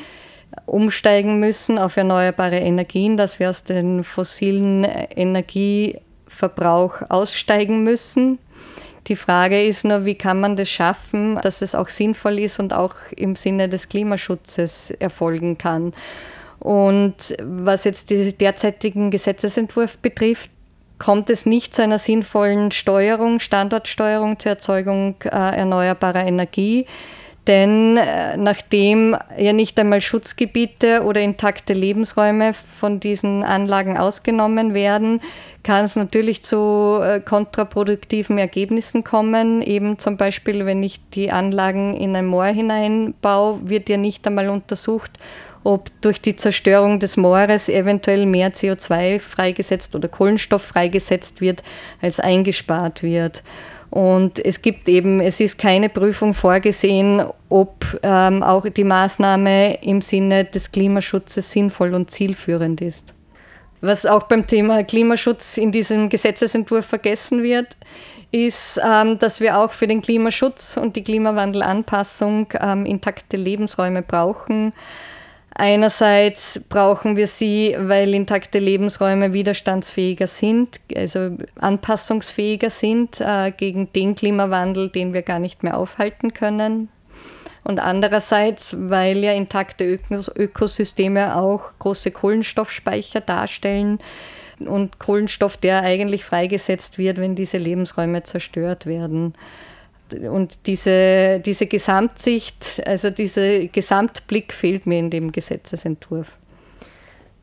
umsteigen 0.66 1.40
müssen 1.40 1.78
auf 1.78 1.96
erneuerbare 1.96 2.58
Energien, 2.58 3.16
dass 3.16 3.40
wir 3.40 3.50
aus 3.50 3.64
dem 3.64 4.04
fossilen 4.04 4.84
Energieverbrauch 4.84 7.02
aussteigen 7.08 7.82
müssen. 7.82 8.38
Die 9.08 9.16
Frage 9.16 9.64
ist 9.64 9.84
nur, 9.84 10.04
wie 10.04 10.14
kann 10.14 10.38
man 10.38 10.54
das 10.54 10.70
schaffen, 10.70 11.36
dass 11.42 11.62
es 11.62 11.74
auch 11.74 11.88
sinnvoll 11.88 12.38
ist 12.38 12.60
und 12.60 12.72
auch 12.72 12.94
im 13.16 13.34
Sinne 13.34 13.68
des 13.68 13.88
Klimaschutzes 13.88 14.92
erfolgen 15.00 15.58
kann. 15.58 15.92
Und 16.60 17.34
was 17.42 17.82
jetzt 17.82 18.10
den 18.10 18.38
derzeitigen 18.38 19.10
Gesetzesentwurf 19.10 19.98
betrifft, 19.98 20.51
kommt 21.02 21.30
es 21.30 21.46
nicht 21.46 21.74
zu 21.74 21.82
einer 21.82 21.98
sinnvollen 21.98 22.70
Steuerung, 22.70 23.40
Standortsteuerung 23.40 24.38
zur 24.38 24.52
Erzeugung 24.52 25.16
äh, 25.24 25.30
erneuerbarer 25.30 26.24
Energie. 26.24 26.86
Denn 27.48 27.96
äh, 27.96 28.36
nachdem 28.36 29.16
ja 29.36 29.52
nicht 29.52 29.80
einmal 29.80 30.00
Schutzgebiete 30.00 31.02
oder 31.02 31.20
intakte 31.20 31.72
Lebensräume 31.72 32.54
von 32.54 33.00
diesen 33.00 33.42
Anlagen 33.42 33.98
ausgenommen 33.98 34.74
werden, 34.74 35.20
kann 35.64 35.84
es 35.84 35.96
natürlich 35.96 36.44
zu 36.44 37.00
äh, 37.02 37.18
kontraproduktiven 37.18 38.38
Ergebnissen 38.38 39.02
kommen. 39.02 39.60
Eben 39.60 39.98
zum 39.98 40.16
Beispiel, 40.16 40.66
wenn 40.66 40.84
ich 40.84 41.00
die 41.10 41.32
Anlagen 41.32 41.96
in 41.96 42.14
ein 42.14 42.26
Moor 42.26 42.44
hineinbaue, 42.44 43.58
wird 43.64 43.88
ja 43.88 43.96
nicht 43.96 44.24
einmal 44.24 44.48
untersucht, 44.48 45.18
ob 45.64 45.90
durch 46.00 46.20
die 46.20 46.36
Zerstörung 46.36 46.98
des 46.98 47.16
Moores 47.16 47.68
eventuell 47.68 48.26
mehr 48.26 48.52
CO2 48.52 49.20
freigesetzt 49.20 49.94
oder 49.94 50.08
Kohlenstoff 50.08 50.62
freigesetzt 50.62 51.40
wird, 51.40 51.62
als 52.00 52.20
eingespart 52.20 53.02
wird. 53.02 53.42
Und 53.90 54.42
es 54.42 54.62
gibt 54.62 54.88
eben, 54.88 55.20
es 55.20 55.38
ist 55.38 55.58
keine 55.58 55.90
Prüfung 55.90 56.32
vorgesehen, 56.32 57.22
ob 57.50 57.84
ähm, 58.02 58.42
auch 58.42 58.66
die 58.66 58.84
Maßnahme 58.84 59.82
im 59.82 60.00
Sinne 60.00 60.46
des 60.46 60.72
Klimaschutzes 60.72 61.50
sinnvoll 61.50 61.92
und 61.92 62.10
zielführend 62.10 62.80
ist. 62.80 63.12
Was 63.82 64.06
auch 64.06 64.22
beim 64.22 64.46
Thema 64.46 64.82
Klimaschutz 64.84 65.58
in 65.58 65.72
diesem 65.72 66.08
Gesetzesentwurf 66.08 66.86
vergessen 66.86 67.42
wird, 67.42 67.76
ist, 68.30 68.80
ähm, 68.82 69.18
dass 69.18 69.40
wir 69.40 69.58
auch 69.58 69.72
für 69.72 69.86
den 69.86 70.00
Klimaschutz 70.00 70.78
und 70.78 70.96
die 70.96 71.04
Klimawandelanpassung 71.04 72.46
ähm, 72.60 72.86
intakte 72.86 73.36
Lebensräume 73.36 74.00
brauchen. 74.00 74.72
Einerseits 75.62 76.58
brauchen 76.68 77.16
wir 77.16 77.28
sie, 77.28 77.76
weil 77.78 78.12
intakte 78.14 78.58
Lebensräume 78.58 79.32
widerstandsfähiger 79.32 80.26
sind, 80.26 80.80
also 80.96 81.36
anpassungsfähiger 81.54 82.68
sind 82.68 83.20
äh, 83.20 83.52
gegen 83.56 83.92
den 83.92 84.16
Klimawandel, 84.16 84.88
den 84.88 85.14
wir 85.14 85.22
gar 85.22 85.38
nicht 85.38 85.62
mehr 85.62 85.76
aufhalten 85.78 86.34
können. 86.34 86.88
Und 87.62 87.78
andererseits, 87.78 88.74
weil 88.76 89.18
ja 89.18 89.34
intakte 89.34 89.84
Ökos 89.84 90.28
Ökosysteme 90.34 91.36
auch 91.36 91.70
große 91.78 92.10
Kohlenstoffspeicher 92.10 93.20
darstellen 93.20 94.00
und 94.58 94.98
Kohlenstoff, 94.98 95.56
der 95.56 95.82
eigentlich 95.82 96.24
freigesetzt 96.24 96.98
wird, 96.98 97.18
wenn 97.18 97.36
diese 97.36 97.58
Lebensräume 97.58 98.24
zerstört 98.24 98.86
werden 98.86 99.34
und 100.14 100.66
diese, 100.66 101.40
diese 101.40 101.66
Gesamtsicht, 101.66 102.82
also 102.86 103.10
dieser 103.10 103.66
Gesamtblick 103.66 104.52
fehlt 104.52 104.86
mir 104.86 104.98
in 104.98 105.10
dem 105.10 105.32
Gesetzesentwurf. 105.32 106.36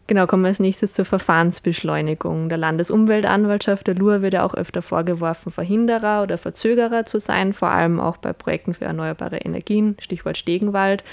Genau, 0.08 0.26
kommen 0.26 0.42
wir 0.42 0.48
als 0.48 0.60
nächstes 0.60 0.94
zur 0.94 1.06
Verfahrensbeschleunigung. 1.06 2.50
Der 2.50 2.58
Landesumweltanwaltschaft, 2.58 3.86
der 3.86 3.94
LUR, 3.94 4.24
wird 4.24 4.34
ja 4.34 4.44
auch 4.44 4.56
öfter 4.56 4.82
vorgeworfen, 4.82 5.52
Verhinderer 5.52 6.24
oder 6.24 6.40
Verzögerer 6.40 7.06
zu 7.06 7.20
sein, 7.20 7.54
vor 7.54 7.70
allem 7.70 8.00
auch 8.00 8.18
bei 8.18 8.34
Projekten 8.34 8.74
für 8.74 8.86
erneuerbare 8.86 9.38
Energien, 9.38 9.96
Stichwort 10.00 10.38
Stegenwald. 10.38 11.04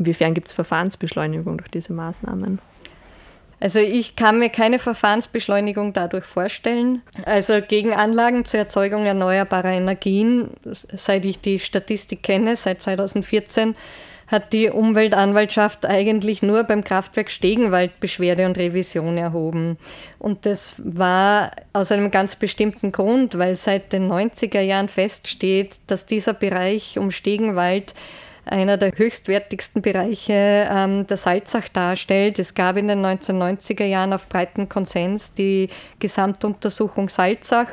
Inwiefern 0.00 0.34
gibt 0.34 0.48
es 0.48 0.52
Verfahrensbeschleunigung 0.52 1.58
durch 1.58 1.70
diese 1.70 1.92
Maßnahmen? 1.92 2.58
Also 3.60 3.78
ich 3.78 4.16
kann 4.16 4.38
mir 4.38 4.48
keine 4.48 4.78
Verfahrensbeschleunigung 4.78 5.92
dadurch 5.92 6.24
vorstellen. 6.24 7.02
Also 7.26 7.60
gegen 7.60 7.92
Anlagen 7.92 8.46
zur 8.46 8.60
Erzeugung 8.60 9.04
erneuerbarer 9.04 9.72
Energien, 9.72 10.50
seit 10.64 11.26
ich 11.26 11.40
die 11.40 11.58
Statistik 11.58 12.22
kenne, 12.22 12.56
seit 12.56 12.80
2014, 12.80 13.76
hat 14.30 14.52
die 14.52 14.70
Umweltanwaltschaft 14.70 15.84
eigentlich 15.84 16.40
nur 16.40 16.62
beim 16.62 16.84
Kraftwerk 16.84 17.30
Stegenwald 17.30 17.98
Beschwerde 18.00 18.46
und 18.46 18.56
Revision 18.56 19.18
erhoben. 19.18 19.76
Und 20.18 20.46
das 20.46 20.76
war 20.78 21.50
aus 21.72 21.90
einem 21.90 22.10
ganz 22.10 22.36
bestimmten 22.36 22.92
Grund, 22.92 23.36
weil 23.36 23.56
seit 23.56 23.92
den 23.92 24.10
90er 24.10 24.60
Jahren 24.60 24.88
feststeht, 24.88 25.80
dass 25.88 26.06
dieser 26.06 26.32
Bereich 26.32 26.96
um 26.96 27.10
Stegenwald 27.10 27.92
einer 28.50 28.76
der 28.76 28.92
höchstwertigsten 28.96 29.80
Bereiche 29.80 30.68
ähm, 30.70 31.06
der 31.06 31.16
Salzach 31.16 31.68
darstellt. 31.68 32.38
Es 32.38 32.54
gab 32.54 32.76
in 32.76 32.88
den 32.88 33.04
1990er 33.04 33.84
Jahren 33.84 34.12
auf 34.12 34.28
breiten 34.28 34.68
Konsens 34.68 35.32
die 35.34 35.68
Gesamtuntersuchung 36.00 37.08
Salzach, 37.08 37.68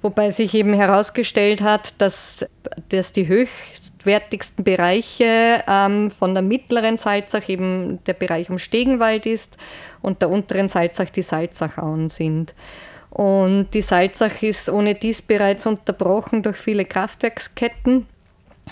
wobei 0.00 0.30
sich 0.30 0.54
eben 0.54 0.72
herausgestellt 0.72 1.60
hat, 1.60 2.00
dass, 2.00 2.46
dass 2.90 3.12
die 3.12 3.26
höchstwertigsten 3.26 4.62
Bereiche 4.62 5.64
ähm, 5.66 6.12
von 6.12 6.32
der 6.32 6.42
mittleren 6.42 6.96
Salzach 6.96 7.48
eben 7.48 7.98
der 8.04 8.14
Bereich 8.14 8.50
um 8.50 8.58
Stegenwald 8.58 9.26
ist 9.26 9.58
und 10.00 10.22
der 10.22 10.30
unteren 10.30 10.68
Salzach 10.68 11.10
die 11.10 11.22
Salzachauen 11.22 12.08
sind. 12.08 12.54
Und 13.10 13.68
die 13.72 13.82
Salzach 13.82 14.42
ist 14.42 14.68
ohne 14.68 14.94
dies 14.94 15.22
bereits 15.22 15.66
unterbrochen 15.66 16.42
durch 16.42 16.56
viele 16.56 16.84
Kraftwerksketten. 16.84 18.06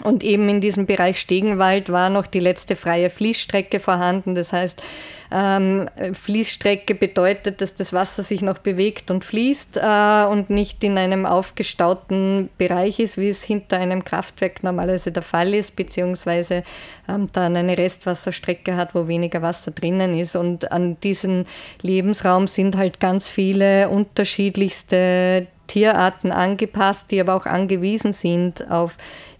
Und 0.03 0.23
eben 0.25 0.49
in 0.49 0.61
diesem 0.61 0.87
Bereich 0.87 1.21
Stegenwald 1.21 1.91
war 1.91 2.11
noch 2.11 2.27
die 2.27 2.41
letzte 2.41 2.77
freie 2.77 3.11
Fließstrecke 3.11 3.81
vorhanden. 3.81 4.35
Das 4.35 4.53
heißt, 4.53 4.83
ähm, 5.31 5.89
Fließstrecke 6.13 6.95
bedeutet, 6.95 7.61
dass 7.61 7.75
das 7.75 7.93
Wasser 7.93 8.23
sich 8.23 8.43
noch 8.43 8.59
bewegt 8.59 9.11
und 9.11 9.25
fließt 9.25 9.79
äh, 9.83 10.25
und 10.27 10.51
nicht 10.51 10.85
in 10.85 10.99
einem 10.99 11.27
aufgestauten 11.27 12.49
Bereich 12.59 13.01
ist, 13.01 13.19
wie 13.19 13.29
es 13.29 13.43
hinter 13.43 13.79
einem 13.79 14.05
Kraftwerk 14.05 14.63
normalerweise 14.63 15.11
der 15.11 15.23
Fall 15.23 15.55
ist, 15.55 15.75
beziehungsweise 15.75 16.63
ähm, 17.09 17.29
dann 17.33 17.57
eine 17.57 17.77
Restwasserstrecke 17.77 18.77
hat, 18.77 18.95
wo 18.95 19.09
weniger 19.09 19.43
Wasser 19.43 19.73
drinnen 19.73 20.17
ist. 20.19 20.37
Und 20.37 20.71
an 20.71 20.99
diesen 21.01 21.47
Lebensraum 21.83 22.47
sind 22.47 22.77
halt 22.77 23.01
ganz 23.01 23.29
viele 23.29 23.89
unterschiedlichste 23.89 25.49
Tierarten 25.67 26.33
angepasst, 26.33 27.11
die 27.11 27.21
aber 27.21 27.35
auch 27.35 27.47
angewiesen 27.47 28.13
sind 28.13 28.71
auf 28.71 28.97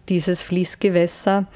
dieses 0.09 0.43
Fließgewässer. 0.43 1.47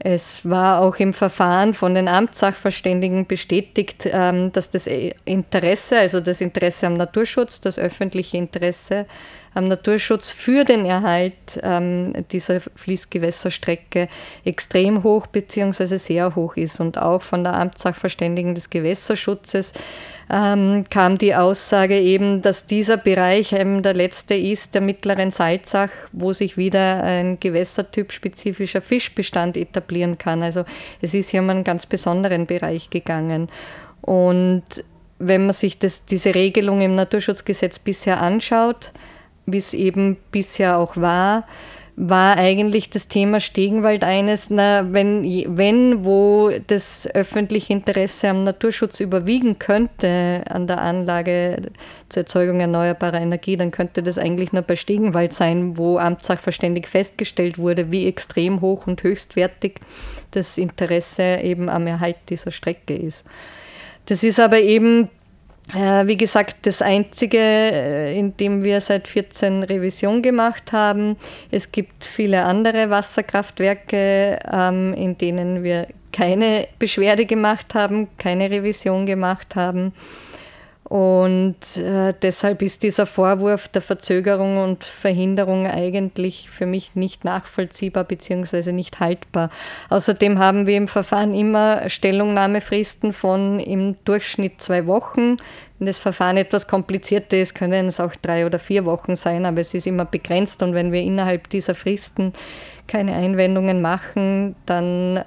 Es 0.00 0.48
war 0.48 0.80
auch 0.80 0.96
im 0.96 1.12
Verfahren 1.12 1.74
von 1.74 1.94
den 1.94 2.06
Amtssachverständigen 2.06 3.26
bestätigt, 3.26 4.08
ähm, 4.10 4.52
dass 4.52 4.70
das 4.70 4.86
Interesse, 5.24 5.98
also 5.98 6.20
das 6.20 6.40
Interesse 6.40 6.86
am 6.86 6.94
Naturschutz, 6.94 7.60
das 7.60 7.78
öffentliche 7.78 8.36
Interesse 8.36 9.06
am 9.54 9.66
Naturschutz 9.66 10.30
für 10.30 10.64
den 10.64 10.84
Erhalt 10.84 11.58
ähm, 11.64 12.12
dieser 12.30 12.60
Fließgewässerstrecke 12.60 14.08
extrem 14.44 15.02
hoch 15.02 15.26
bzw. 15.26 15.96
sehr 15.96 16.36
hoch 16.36 16.56
ist 16.56 16.78
und 16.78 16.96
auch 16.96 17.22
von 17.22 17.42
der 17.42 17.54
Amtssachverständigen 17.54 18.54
des 18.54 18.70
Gewässerschutzes 18.70 19.72
ähm, 20.30 20.84
kam 20.90 21.16
die 21.16 21.34
Aussage 21.34 21.98
eben, 21.98 22.42
dass 22.42 22.66
dieser 22.66 22.96
Bereich 22.96 23.52
eben 23.52 23.82
der 23.82 23.94
letzte 23.94 24.34
ist 24.34 24.74
der 24.74 24.82
mittleren 24.82 25.30
Salzach, 25.30 25.90
wo 26.12 26.32
sich 26.32 26.56
wieder 26.56 27.02
ein 27.02 27.40
gewässertyp 27.40 28.12
spezifischer 28.12 28.82
Fischbestand 28.82 29.56
etablieren 29.56 30.18
kann. 30.18 30.42
Also 30.42 30.64
es 31.00 31.14
ist 31.14 31.30
hier 31.30 31.40
um 31.40 31.48
einen 31.50 31.64
ganz 31.64 31.86
besonderen 31.86 32.46
Bereich 32.46 32.90
gegangen. 32.90 33.48
Und 34.02 34.64
wenn 35.18 35.46
man 35.46 35.54
sich 35.54 35.78
das, 35.78 36.04
diese 36.04 36.34
Regelung 36.34 36.80
im 36.80 36.94
Naturschutzgesetz 36.94 37.78
bisher 37.78 38.20
anschaut, 38.20 38.92
wie 39.46 39.58
es 39.58 39.72
eben 39.72 40.18
bisher 40.30 40.78
auch 40.78 40.96
war, 40.96 41.44
war 42.00 42.36
eigentlich 42.36 42.90
das 42.90 43.08
Thema 43.08 43.40
Stegenwald 43.40 44.04
eines, 44.04 44.50
na, 44.50 44.92
wenn, 44.92 45.24
wenn, 45.58 46.04
wo 46.04 46.52
das 46.68 47.08
öffentliche 47.12 47.72
Interesse 47.72 48.28
am 48.28 48.44
Naturschutz 48.44 49.00
überwiegen 49.00 49.58
könnte 49.58 50.42
an 50.48 50.68
der 50.68 50.80
Anlage 50.80 51.72
zur 52.08 52.22
Erzeugung 52.22 52.60
erneuerbarer 52.60 53.20
Energie, 53.20 53.56
dann 53.56 53.72
könnte 53.72 54.04
das 54.04 54.16
eigentlich 54.16 54.52
nur 54.52 54.62
bei 54.62 54.76
Stegenwald 54.76 55.34
sein, 55.34 55.76
wo 55.76 55.98
amtssachverständig 55.98 56.86
festgestellt 56.86 57.58
wurde, 57.58 57.90
wie 57.90 58.06
extrem 58.06 58.60
hoch 58.60 58.86
und 58.86 59.02
höchstwertig 59.02 59.80
das 60.30 60.56
Interesse 60.56 61.40
eben 61.42 61.68
am 61.68 61.88
Erhalt 61.88 62.16
dieser 62.28 62.52
Strecke 62.52 62.94
ist. 62.94 63.24
Das 64.06 64.22
ist 64.22 64.38
aber 64.38 64.60
eben 64.60 65.10
wie 65.74 66.16
gesagt, 66.16 66.56
das 66.62 66.80
Einzige, 66.80 67.38
äh, 67.38 68.18
in 68.18 68.36
dem 68.36 68.64
wir 68.64 68.80
seit 68.80 69.06
14 69.06 69.64
Revision 69.64 70.22
gemacht 70.22 70.72
haben. 70.72 71.16
Es 71.50 71.72
gibt 71.72 72.04
viele 72.04 72.44
andere 72.44 72.88
Wasserkraftwerke, 72.88 74.38
ähm, 74.50 74.94
in 74.94 75.18
denen 75.18 75.62
wir 75.62 75.88
keine 76.12 76.68
Beschwerde 76.78 77.26
gemacht 77.26 77.74
haben, 77.74 78.08
keine 78.16 78.50
Revision 78.50 79.04
gemacht 79.04 79.56
haben. 79.56 79.92
Und 80.88 81.76
äh, 81.76 82.14
deshalb 82.22 82.62
ist 82.62 82.82
dieser 82.82 83.04
Vorwurf 83.04 83.68
der 83.68 83.82
Verzögerung 83.82 84.56
und 84.56 84.84
Verhinderung 84.84 85.66
eigentlich 85.66 86.48
für 86.48 86.64
mich 86.64 86.94
nicht 86.94 87.26
nachvollziehbar 87.26 88.04
bzw. 88.04 88.72
nicht 88.72 88.98
haltbar. 88.98 89.50
Außerdem 89.90 90.38
haben 90.38 90.66
wir 90.66 90.78
im 90.78 90.88
Verfahren 90.88 91.34
immer 91.34 91.90
Stellungnahmefristen 91.90 93.12
von 93.12 93.60
im 93.60 93.96
Durchschnitt 94.06 94.62
zwei 94.62 94.86
Wochen. 94.86 95.36
Wenn 95.78 95.86
das 95.86 95.98
Verfahren 95.98 96.38
etwas 96.38 96.66
komplizierter 96.66 97.36
ist, 97.36 97.54
können 97.54 97.88
es 97.88 98.00
auch 98.00 98.16
drei 98.16 98.46
oder 98.46 98.58
vier 98.58 98.86
Wochen 98.86 99.14
sein, 99.14 99.44
aber 99.44 99.60
es 99.60 99.74
ist 99.74 99.86
immer 99.86 100.06
begrenzt 100.06 100.62
und 100.62 100.72
wenn 100.72 100.90
wir 100.90 101.02
innerhalb 101.02 101.50
dieser 101.50 101.74
Fristen 101.74 102.32
keine 102.86 103.14
Einwendungen 103.14 103.82
machen, 103.82 104.56
dann 104.64 105.22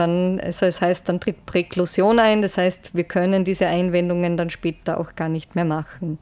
dann, 0.00 0.40
also 0.40 0.66
es 0.66 0.80
heißt, 0.80 1.08
dann 1.08 1.20
tritt 1.20 1.46
Präklusion 1.46 2.18
ein, 2.18 2.42
das 2.42 2.58
heißt, 2.58 2.94
wir 2.94 3.04
können 3.04 3.44
diese 3.44 3.66
Einwendungen 3.66 4.36
dann 4.36 4.50
später 4.50 4.98
auch 4.98 5.14
gar 5.14 5.28
nicht 5.28 5.54
mehr 5.54 5.64
machen. 5.64 6.18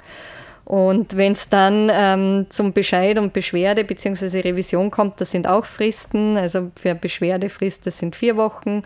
Und 0.68 1.16
wenn 1.16 1.32
es 1.32 1.48
dann 1.48 1.90
ähm, 1.90 2.46
zum 2.50 2.74
Bescheid 2.74 3.18
und 3.18 3.32
Beschwerde 3.32 3.84
bzw. 3.84 4.40
Revision 4.40 4.90
kommt, 4.90 5.18
das 5.18 5.30
sind 5.30 5.48
auch 5.48 5.64
Fristen. 5.64 6.36
Also 6.36 6.70
für 6.76 6.94
Beschwerdefrist, 6.94 7.86
das 7.86 7.96
sind 7.96 8.14
vier 8.14 8.36
Wochen, 8.36 8.82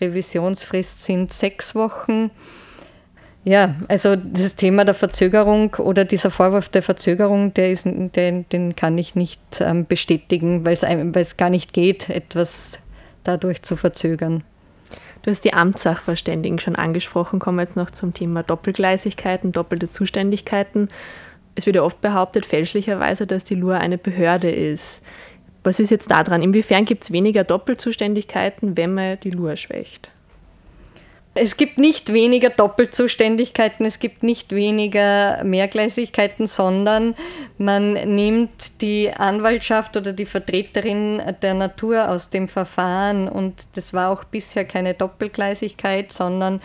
Revisionsfrist 0.00 1.04
sind 1.04 1.34
sechs 1.34 1.74
Wochen. 1.74 2.30
Ja, 3.44 3.76
also 3.88 4.16
das 4.16 4.56
Thema 4.56 4.86
der 4.86 4.94
Verzögerung 4.94 5.74
oder 5.74 6.06
dieser 6.06 6.30
Vorwurf 6.30 6.70
der 6.70 6.82
Verzögerung, 6.82 7.52
der 7.52 7.70
ist, 7.70 7.84
den, 7.84 8.48
den 8.48 8.74
kann 8.74 8.96
ich 8.96 9.14
nicht 9.14 9.40
ähm, 9.60 9.84
bestätigen, 9.84 10.64
weil 10.64 10.72
es 11.20 11.36
gar 11.36 11.50
nicht 11.50 11.74
geht, 11.74 12.08
etwas 12.08 12.80
dadurch 13.26 13.62
zu 13.62 13.76
verzögern. 13.76 14.44
Du 15.22 15.30
hast 15.30 15.44
die 15.44 15.54
Amtssachverständigen 15.54 16.58
schon 16.58 16.76
angesprochen, 16.76 17.40
kommen 17.40 17.58
wir 17.58 17.62
jetzt 17.62 17.76
noch 17.76 17.90
zum 17.90 18.14
Thema 18.14 18.42
Doppelgleisigkeiten, 18.42 19.52
doppelte 19.52 19.90
Zuständigkeiten. 19.90 20.88
Es 21.56 21.66
wird 21.66 21.76
ja 21.76 21.82
oft 21.82 22.00
behauptet, 22.00 22.46
fälschlicherweise, 22.46 23.26
dass 23.26 23.44
die 23.44 23.56
LUA 23.56 23.78
eine 23.78 23.98
Behörde 23.98 24.50
ist. 24.50 25.02
Was 25.64 25.80
ist 25.80 25.90
jetzt 25.90 26.10
daran? 26.10 26.42
Inwiefern 26.42 26.84
gibt 26.84 27.02
es 27.02 27.10
weniger 27.10 27.42
Doppelzuständigkeiten, 27.42 28.76
wenn 28.76 28.94
man 28.94 29.18
die 29.20 29.30
LUA 29.30 29.56
schwächt? 29.56 30.10
Es 31.38 31.58
gibt 31.58 31.76
nicht 31.76 32.14
weniger 32.14 32.48
Doppelzuständigkeiten, 32.48 33.84
es 33.84 33.98
gibt 33.98 34.22
nicht 34.22 34.52
weniger 34.52 35.44
Mehrgleisigkeiten, 35.44 36.46
sondern 36.46 37.14
man 37.58 37.92
nimmt 37.92 38.80
die 38.80 39.10
Anwaltschaft 39.14 39.98
oder 39.98 40.14
die 40.14 40.24
Vertreterin 40.24 41.20
der 41.42 41.52
Natur 41.52 42.08
aus 42.08 42.30
dem 42.30 42.48
Verfahren 42.48 43.28
und 43.28 43.66
das 43.74 43.92
war 43.92 44.10
auch 44.10 44.24
bisher 44.24 44.64
keine 44.64 44.94
Doppelgleisigkeit, 44.94 46.10
sondern 46.10 46.62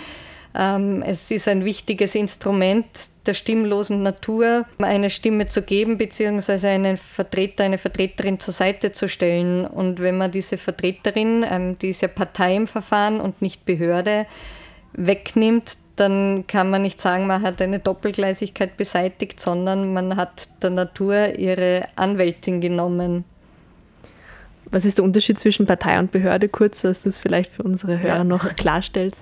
ähm, 0.56 1.04
es 1.06 1.30
ist 1.32 1.50
ein 1.50 1.66
wichtiges 1.66 2.16
Instrument 2.16 2.86
der 3.26 3.34
stimmlosen 3.34 4.04
Natur, 4.04 4.66
eine 4.80 5.10
Stimme 5.10 5.48
zu 5.48 5.62
geben, 5.62 5.98
beziehungsweise 5.98 6.70
einen 6.70 6.96
Vertreter, 6.98 7.66
eine 7.66 7.78
Vertreterin 7.78 8.40
zur 8.40 8.54
Seite 8.54 8.94
zu 8.94 9.08
stellen. 9.08 9.66
Und 9.66 10.00
wenn 10.00 10.18
man 10.18 10.32
diese 10.32 10.58
Vertreterin, 10.58 11.46
ähm, 11.50 11.78
die 11.78 11.90
ist 11.90 12.02
ja 12.02 12.08
Partei 12.08 12.56
im 12.56 12.68
Verfahren 12.68 13.20
und 13.20 13.42
nicht 13.42 13.66
Behörde, 13.66 14.26
wegnimmt, 14.94 15.78
dann 15.96 16.46
kann 16.48 16.70
man 16.70 16.82
nicht 16.82 17.00
sagen, 17.00 17.28
man 17.28 17.42
hat 17.42 17.62
eine 17.62 17.80
Doppelgleisigkeit 17.80 18.78
beseitigt, 18.78 19.40
sondern 19.40 19.94
man 19.94 20.16
hat 20.16 20.48
der 20.62 20.72
Natur 20.72 21.38
ihre 21.38 21.88
Anwältin 21.96 22.62
genommen. 22.62 23.24
Was 24.72 24.86
ist 24.86 24.98
der 24.98 25.06
Unterschied 25.06 25.40
zwischen 25.40 25.66
Partei 25.66 26.00
und 26.00 26.12
Behörde? 26.12 26.48
Kurz, 26.48 26.82
dass 26.82 27.04
du 27.04 27.10
es 27.10 27.20
vielleicht 27.20 27.52
für 27.52 27.64
unsere 27.64 28.00
Hörer 28.00 28.18
ja. 28.18 28.24
noch 28.24 28.56
klarstellst. 28.56 29.22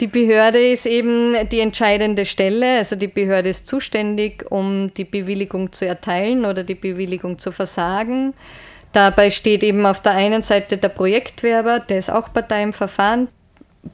Die 0.00 0.06
Behörde 0.06 0.60
ist 0.70 0.86
eben 0.86 1.34
die 1.50 1.60
entscheidende 1.60 2.24
Stelle. 2.26 2.78
Also 2.78 2.94
die 2.94 3.08
Behörde 3.08 3.48
ist 3.48 3.66
zuständig, 3.66 4.44
um 4.50 4.92
die 4.94 5.04
Bewilligung 5.04 5.72
zu 5.72 5.86
erteilen 5.86 6.44
oder 6.44 6.62
die 6.62 6.76
Bewilligung 6.76 7.38
zu 7.38 7.52
versagen. 7.52 8.34
Dabei 8.92 9.30
steht 9.30 9.62
eben 9.62 9.86
auf 9.86 10.00
der 10.00 10.12
einen 10.12 10.42
Seite 10.42 10.78
der 10.78 10.88
Projektwerber, 10.88 11.80
der 11.80 11.98
ist 11.98 12.10
auch 12.10 12.32
Partei 12.32 12.62
im 12.62 12.72
Verfahren. 12.72 13.28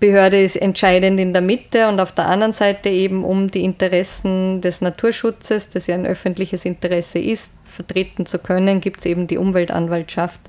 Behörde 0.00 0.42
ist 0.42 0.56
entscheidend 0.56 1.20
in 1.20 1.32
der 1.32 1.42
Mitte 1.42 1.88
und 1.88 2.00
auf 2.00 2.12
der 2.12 2.26
anderen 2.26 2.52
Seite 2.52 2.88
eben 2.88 3.24
um 3.24 3.50
die 3.50 3.64
Interessen 3.64 4.60
des 4.60 4.80
Naturschutzes, 4.80 5.70
das 5.70 5.86
ja 5.86 5.94
ein 5.94 6.06
öffentliches 6.06 6.64
Interesse 6.64 7.18
ist, 7.18 7.52
vertreten 7.64 8.26
zu 8.26 8.38
können, 8.38 8.80
gibt 8.80 9.00
es 9.00 9.06
eben 9.06 9.26
die 9.26 9.38
Umweltanwaltschaft, 9.38 10.40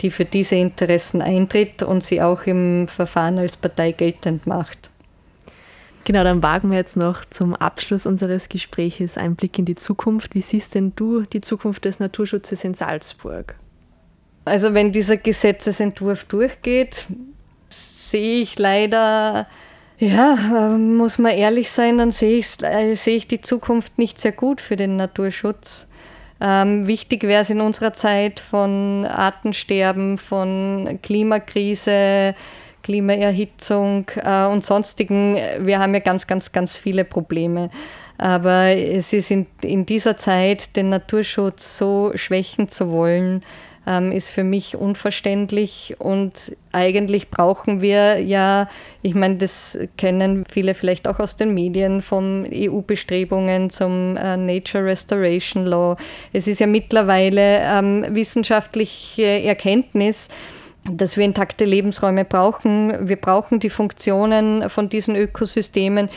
die 0.00 0.10
für 0.10 0.24
diese 0.24 0.56
Interessen 0.56 1.22
eintritt 1.22 1.82
und 1.82 2.04
sie 2.04 2.22
auch 2.22 2.44
im 2.46 2.86
Verfahren 2.88 3.38
als 3.38 3.56
Partei 3.56 3.92
geltend 3.92 4.46
macht. 4.46 4.90
Genau, 6.04 6.22
dann 6.22 6.42
wagen 6.42 6.70
wir 6.70 6.78
jetzt 6.78 6.96
noch 6.96 7.24
zum 7.24 7.56
Abschluss 7.56 8.06
unseres 8.06 8.48
Gespräches 8.48 9.18
einen 9.18 9.34
Blick 9.34 9.58
in 9.58 9.64
die 9.64 9.74
Zukunft. 9.74 10.34
Wie 10.36 10.42
siehst 10.42 10.76
denn 10.76 10.92
du 10.94 11.22
die 11.22 11.40
Zukunft 11.40 11.84
des 11.84 11.98
Naturschutzes 11.98 12.62
in 12.62 12.74
Salzburg? 12.74 13.56
Also 14.44 14.72
wenn 14.74 14.92
dieser 14.92 15.16
Gesetzesentwurf 15.16 16.22
durchgeht, 16.22 17.08
sehe 17.76 18.42
ich 18.42 18.58
leider, 18.58 19.46
ja, 19.98 20.76
muss 20.78 21.18
man 21.18 21.32
ehrlich 21.32 21.70
sein, 21.70 21.98
dann 21.98 22.10
sehe 22.10 22.38
ich, 22.38 22.62
äh, 22.62 22.94
sehe 22.94 23.16
ich 23.16 23.28
die 23.28 23.40
Zukunft 23.40 23.98
nicht 23.98 24.20
sehr 24.20 24.32
gut 24.32 24.60
für 24.60 24.76
den 24.76 24.96
Naturschutz. 24.96 25.86
Ähm, 26.40 26.86
wichtig 26.86 27.22
wäre 27.22 27.42
es 27.42 27.50
in 27.50 27.60
unserer 27.60 27.94
Zeit 27.94 28.40
von 28.40 29.06
Artensterben, 29.06 30.18
von 30.18 30.98
Klimakrise, 31.02 32.34
Klimaerhitzung 32.82 34.06
äh, 34.16 34.46
und 34.46 34.64
sonstigen. 34.64 35.38
Wir 35.60 35.78
haben 35.78 35.94
ja 35.94 36.00
ganz, 36.00 36.26
ganz, 36.26 36.52
ganz 36.52 36.76
viele 36.76 37.04
Probleme. 37.04 37.70
Aber 38.18 38.68
es 38.68 39.12
ist 39.12 39.30
in, 39.30 39.46
in 39.62 39.86
dieser 39.86 40.16
Zeit, 40.16 40.76
den 40.76 40.88
Naturschutz 40.88 41.76
so 41.76 42.12
schwächen 42.14 42.68
zu 42.68 42.90
wollen, 42.90 43.42
ähm, 43.86 44.12
ist 44.12 44.30
für 44.30 44.44
mich 44.44 44.76
unverständlich. 44.76 45.96
Und 45.98 46.56
eigentlich 46.72 47.30
brauchen 47.30 47.80
wir 47.80 48.20
ja, 48.20 48.68
ich 49.02 49.14
meine, 49.14 49.36
das 49.36 49.78
kennen 49.96 50.44
viele 50.50 50.74
vielleicht 50.74 51.06
auch 51.06 51.20
aus 51.20 51.36
den 51.36 51.54
Medien, 51.54 52.02
von 52.02 52.46
EU-Bestrebungen 52.52 53.70
zum 53.70 54.16
äh, 54.16 54.36
Nature 54.36 54.84
Restoration 54.84 55.66
Law. 55.66 55.96
Es 56.32 56.48
ist 56.48 56.60
ja 56.60 56.66
mittlerweile 56.66 57.60
ähm, 57.60 58.04
wissenschaftliche 58.10 59.42
Erkenntnis, 59.44 60.28
dass 60.90 61.16
wir 61.16 61.24
intakte 61.24 61.64
Lebensräume 61.64 62.24
brauchen. 62.24 63.08
Wir 63.08 63.16
brauchen 63.16 63.60
die 63.60 63.70
Funktionen 63.70 64.68
von 64.70 64.88
diesen 64.88 65.16
Ökosystemen, 65.16 66.08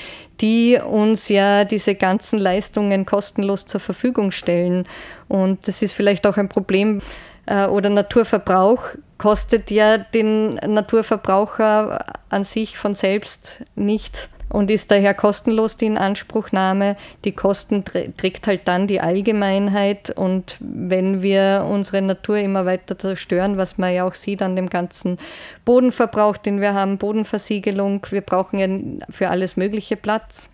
die 0.41 0.77
uns 0.79 1.29
ja 1.29 1.65
diese 1.65 1.95
ganzen 1.95 2.39
Leistungen 2.39 3.05
kostenlos 3.05 3.65
zur 3.65 3.79
Verfügung 3.79 4.31
stellen. 4.31 4.87
Und 5.27 5.67
das 5.67 5.81
ist 5.81 5.93
vielleicht 5.93 6.25
auch 6.27 6.37
ein 6.37 6.49
Problem, 6.49 7.01
äh, 7.49 7.65
oder 7.65 7.89
Naturverbrauch 7.89 8.83
kostet 9.17 9.69
ja 9.71 9.97
den 9.97 10.55
Naturverbraucher 10.55 12.05
an 12.29 12.43
sich 12.43 12.77
von 12.77 12.93
selbst 12.93 13.63
nicht 13.75 14.29
und 14.49 14.71
ist 14.71 14.91
daher 14.91 15.13
kostenlos 15.13 15.77
die 15.77 15.87
Inanspruchnahme. 15.87 16.95
Die 17.25 17.33
Kosten 17.33 17.83
trägt 17.83 18.47
halt 18.47 18.61
dann 18.65 18.87
die 18.87 19.01
Allgemeinheit 19.01 20.09
und 20.11 20.57
wenn 20.59 21.21
wir 21.21 21.67
unsere 21.69 22.01
Natur 22.01 22.37
immer 22.37 22.65
weiter 22.65 22.97
zerstören, 22.97 23.57
was 23.57 23.77
man 23.77 23.93
ja 23.93 24.05
auch 24.05 24.15
sieht 24.15 24.41
an 24.41 24.55
dem 24.55 24.69
ganzen 24.69 25.17
Bodenverbrauch, 25.65 26.37
den 26.37 26.61
wir 26.61 26.73
haben, 26.73 26.97
Bodenversiegelung, 26.97 28.05
wir 28.09 28.21
brauchen 28.21 28.59
ja 28.59 29.05
für 29.09 29.29
alles 29.29 29.57
Mögliche 29.57 29.97
Platz 29.97 30.49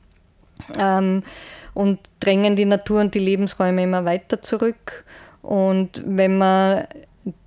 ähm, 0.77 1.23
und 1.73 1.99
drängen 2.19 2.55
die 2.55 2.65
Natur 2.65 3.01
und 3.01 3.13
die 3.13 3.19
Lebensräume 3.19 3.83
immer 3.83 4.05
weiter 4.05 4.41
zurück. 4.41 5.04
Und 5.45 6.01
wenn 6.03 6.39
man 6.39 6.87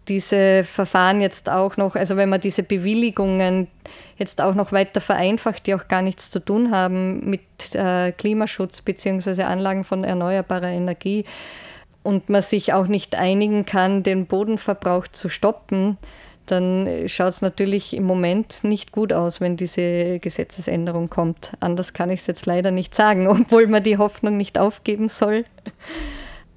diese 0.07 0.65
Verfahren 0.65 1.21
jetzt 1.21 1.51
auch 1.51 1.77
noch, 1.77 1.97
also 1.97 2.17
wenn 2.17 2.29
man 2.29 2.41
diese 2.41 2.63
Bewilligungen 2.63 3.67
jetzt 4.17 4.41
auch 4.41 4.55
noch 4.55 4.73
weiter 4.73 5.01
vereinfacht, 5.01 5.67
die 5.67 5.75
auch 5.75 5.89
gar 5.89 6.03
nichts 6.03 6.31
zu 6.31 6.39
tun 6.39 6.71
haben 6.71 7.29
mit 7.29 7.43
äh, 7.75 8.13
Klimaschutz 8.13 8.83
bzw. 8.83 9.43
Anlagen 9.43 9.85
von 9.85 10.05
erneuerbarer 10.05 10.69
Energie 10.69 11.25
und 12.03 12.29
man 12.29 12.43
sich 12.43 12.73
auch 12.73 12.87
nicht 12.87 13.17
einigen 13.17 13.67
kann, 13.67 14.03
den 14.03 14.27
Bodenverbrauch 14.27 15.09
zu 15.09 15.29
stoppen, 15.29 15.99
dann 16.47 16.89
schaut 17.07 17.31
es 17.31 17.43
natürlich 17.43 17.95
im 17.95 18.05
Moment 18.05 18.65
nicht 18.65 18.93
gut 18.93 19.13
aus, 19.13 19.41
wenn 19.41 19.57
diese 19.57 20.19
Gesetzesänderung 20.21 21.11
kommt. 21.11 21.53
Anders 21.61 21.93
kann 21.93 22.11
ich 22.11 22.21
es 22.21 22.27
jetzt 22.27 22.47
leider 22.47 22.71
nicht 22.71 22.95
sagen, 22.95 23.27
obwohl 23.29 23.67
man 23.67 23.83
die 23.83 23.99
Hoffnung 23.99 24.37
nicht 24.37 24.57
aufgeben 24.57 25.09
soll. 25.09 25.45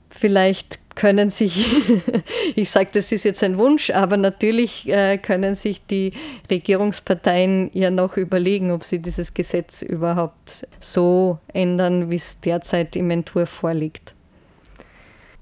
Vielleicht 0.09 0.79
können 0.95 1.29
sich, 1.29 1.65
ich 2.55 2.69
sage, 2.69 2.89
das 2.93 3.11
ist 3.11 3.23
jetzt 3.23 3.43
ein 3.43 3.57
Wunsch, 3.57 3.89
aber 3.89 4.17
natürlich 4.17 4.87
äh, 4.87 5.17
können 5.17 5.55
sich 5.55 5.85
die 5.85 6.13
Regierungsparteien 6.49 7.69
ja 7.73 7.91
noch 7.91 8.17
überlegen, 8.17 8.71
ob 8.71 8.83
sie 8.83 8.99
dieses 8.99 9.33
Gesetz 9.33 9.81
überhaupt 9.81 10.67
so 10.79 11.39
ändern, 11.53 12.09
wie 12.09 12.15
es 12.15 12.39
derzeit 12.39 12.95
im 12.95 13.09
Entwurf 13.09 13.49
vorliegt. 13.49 14.13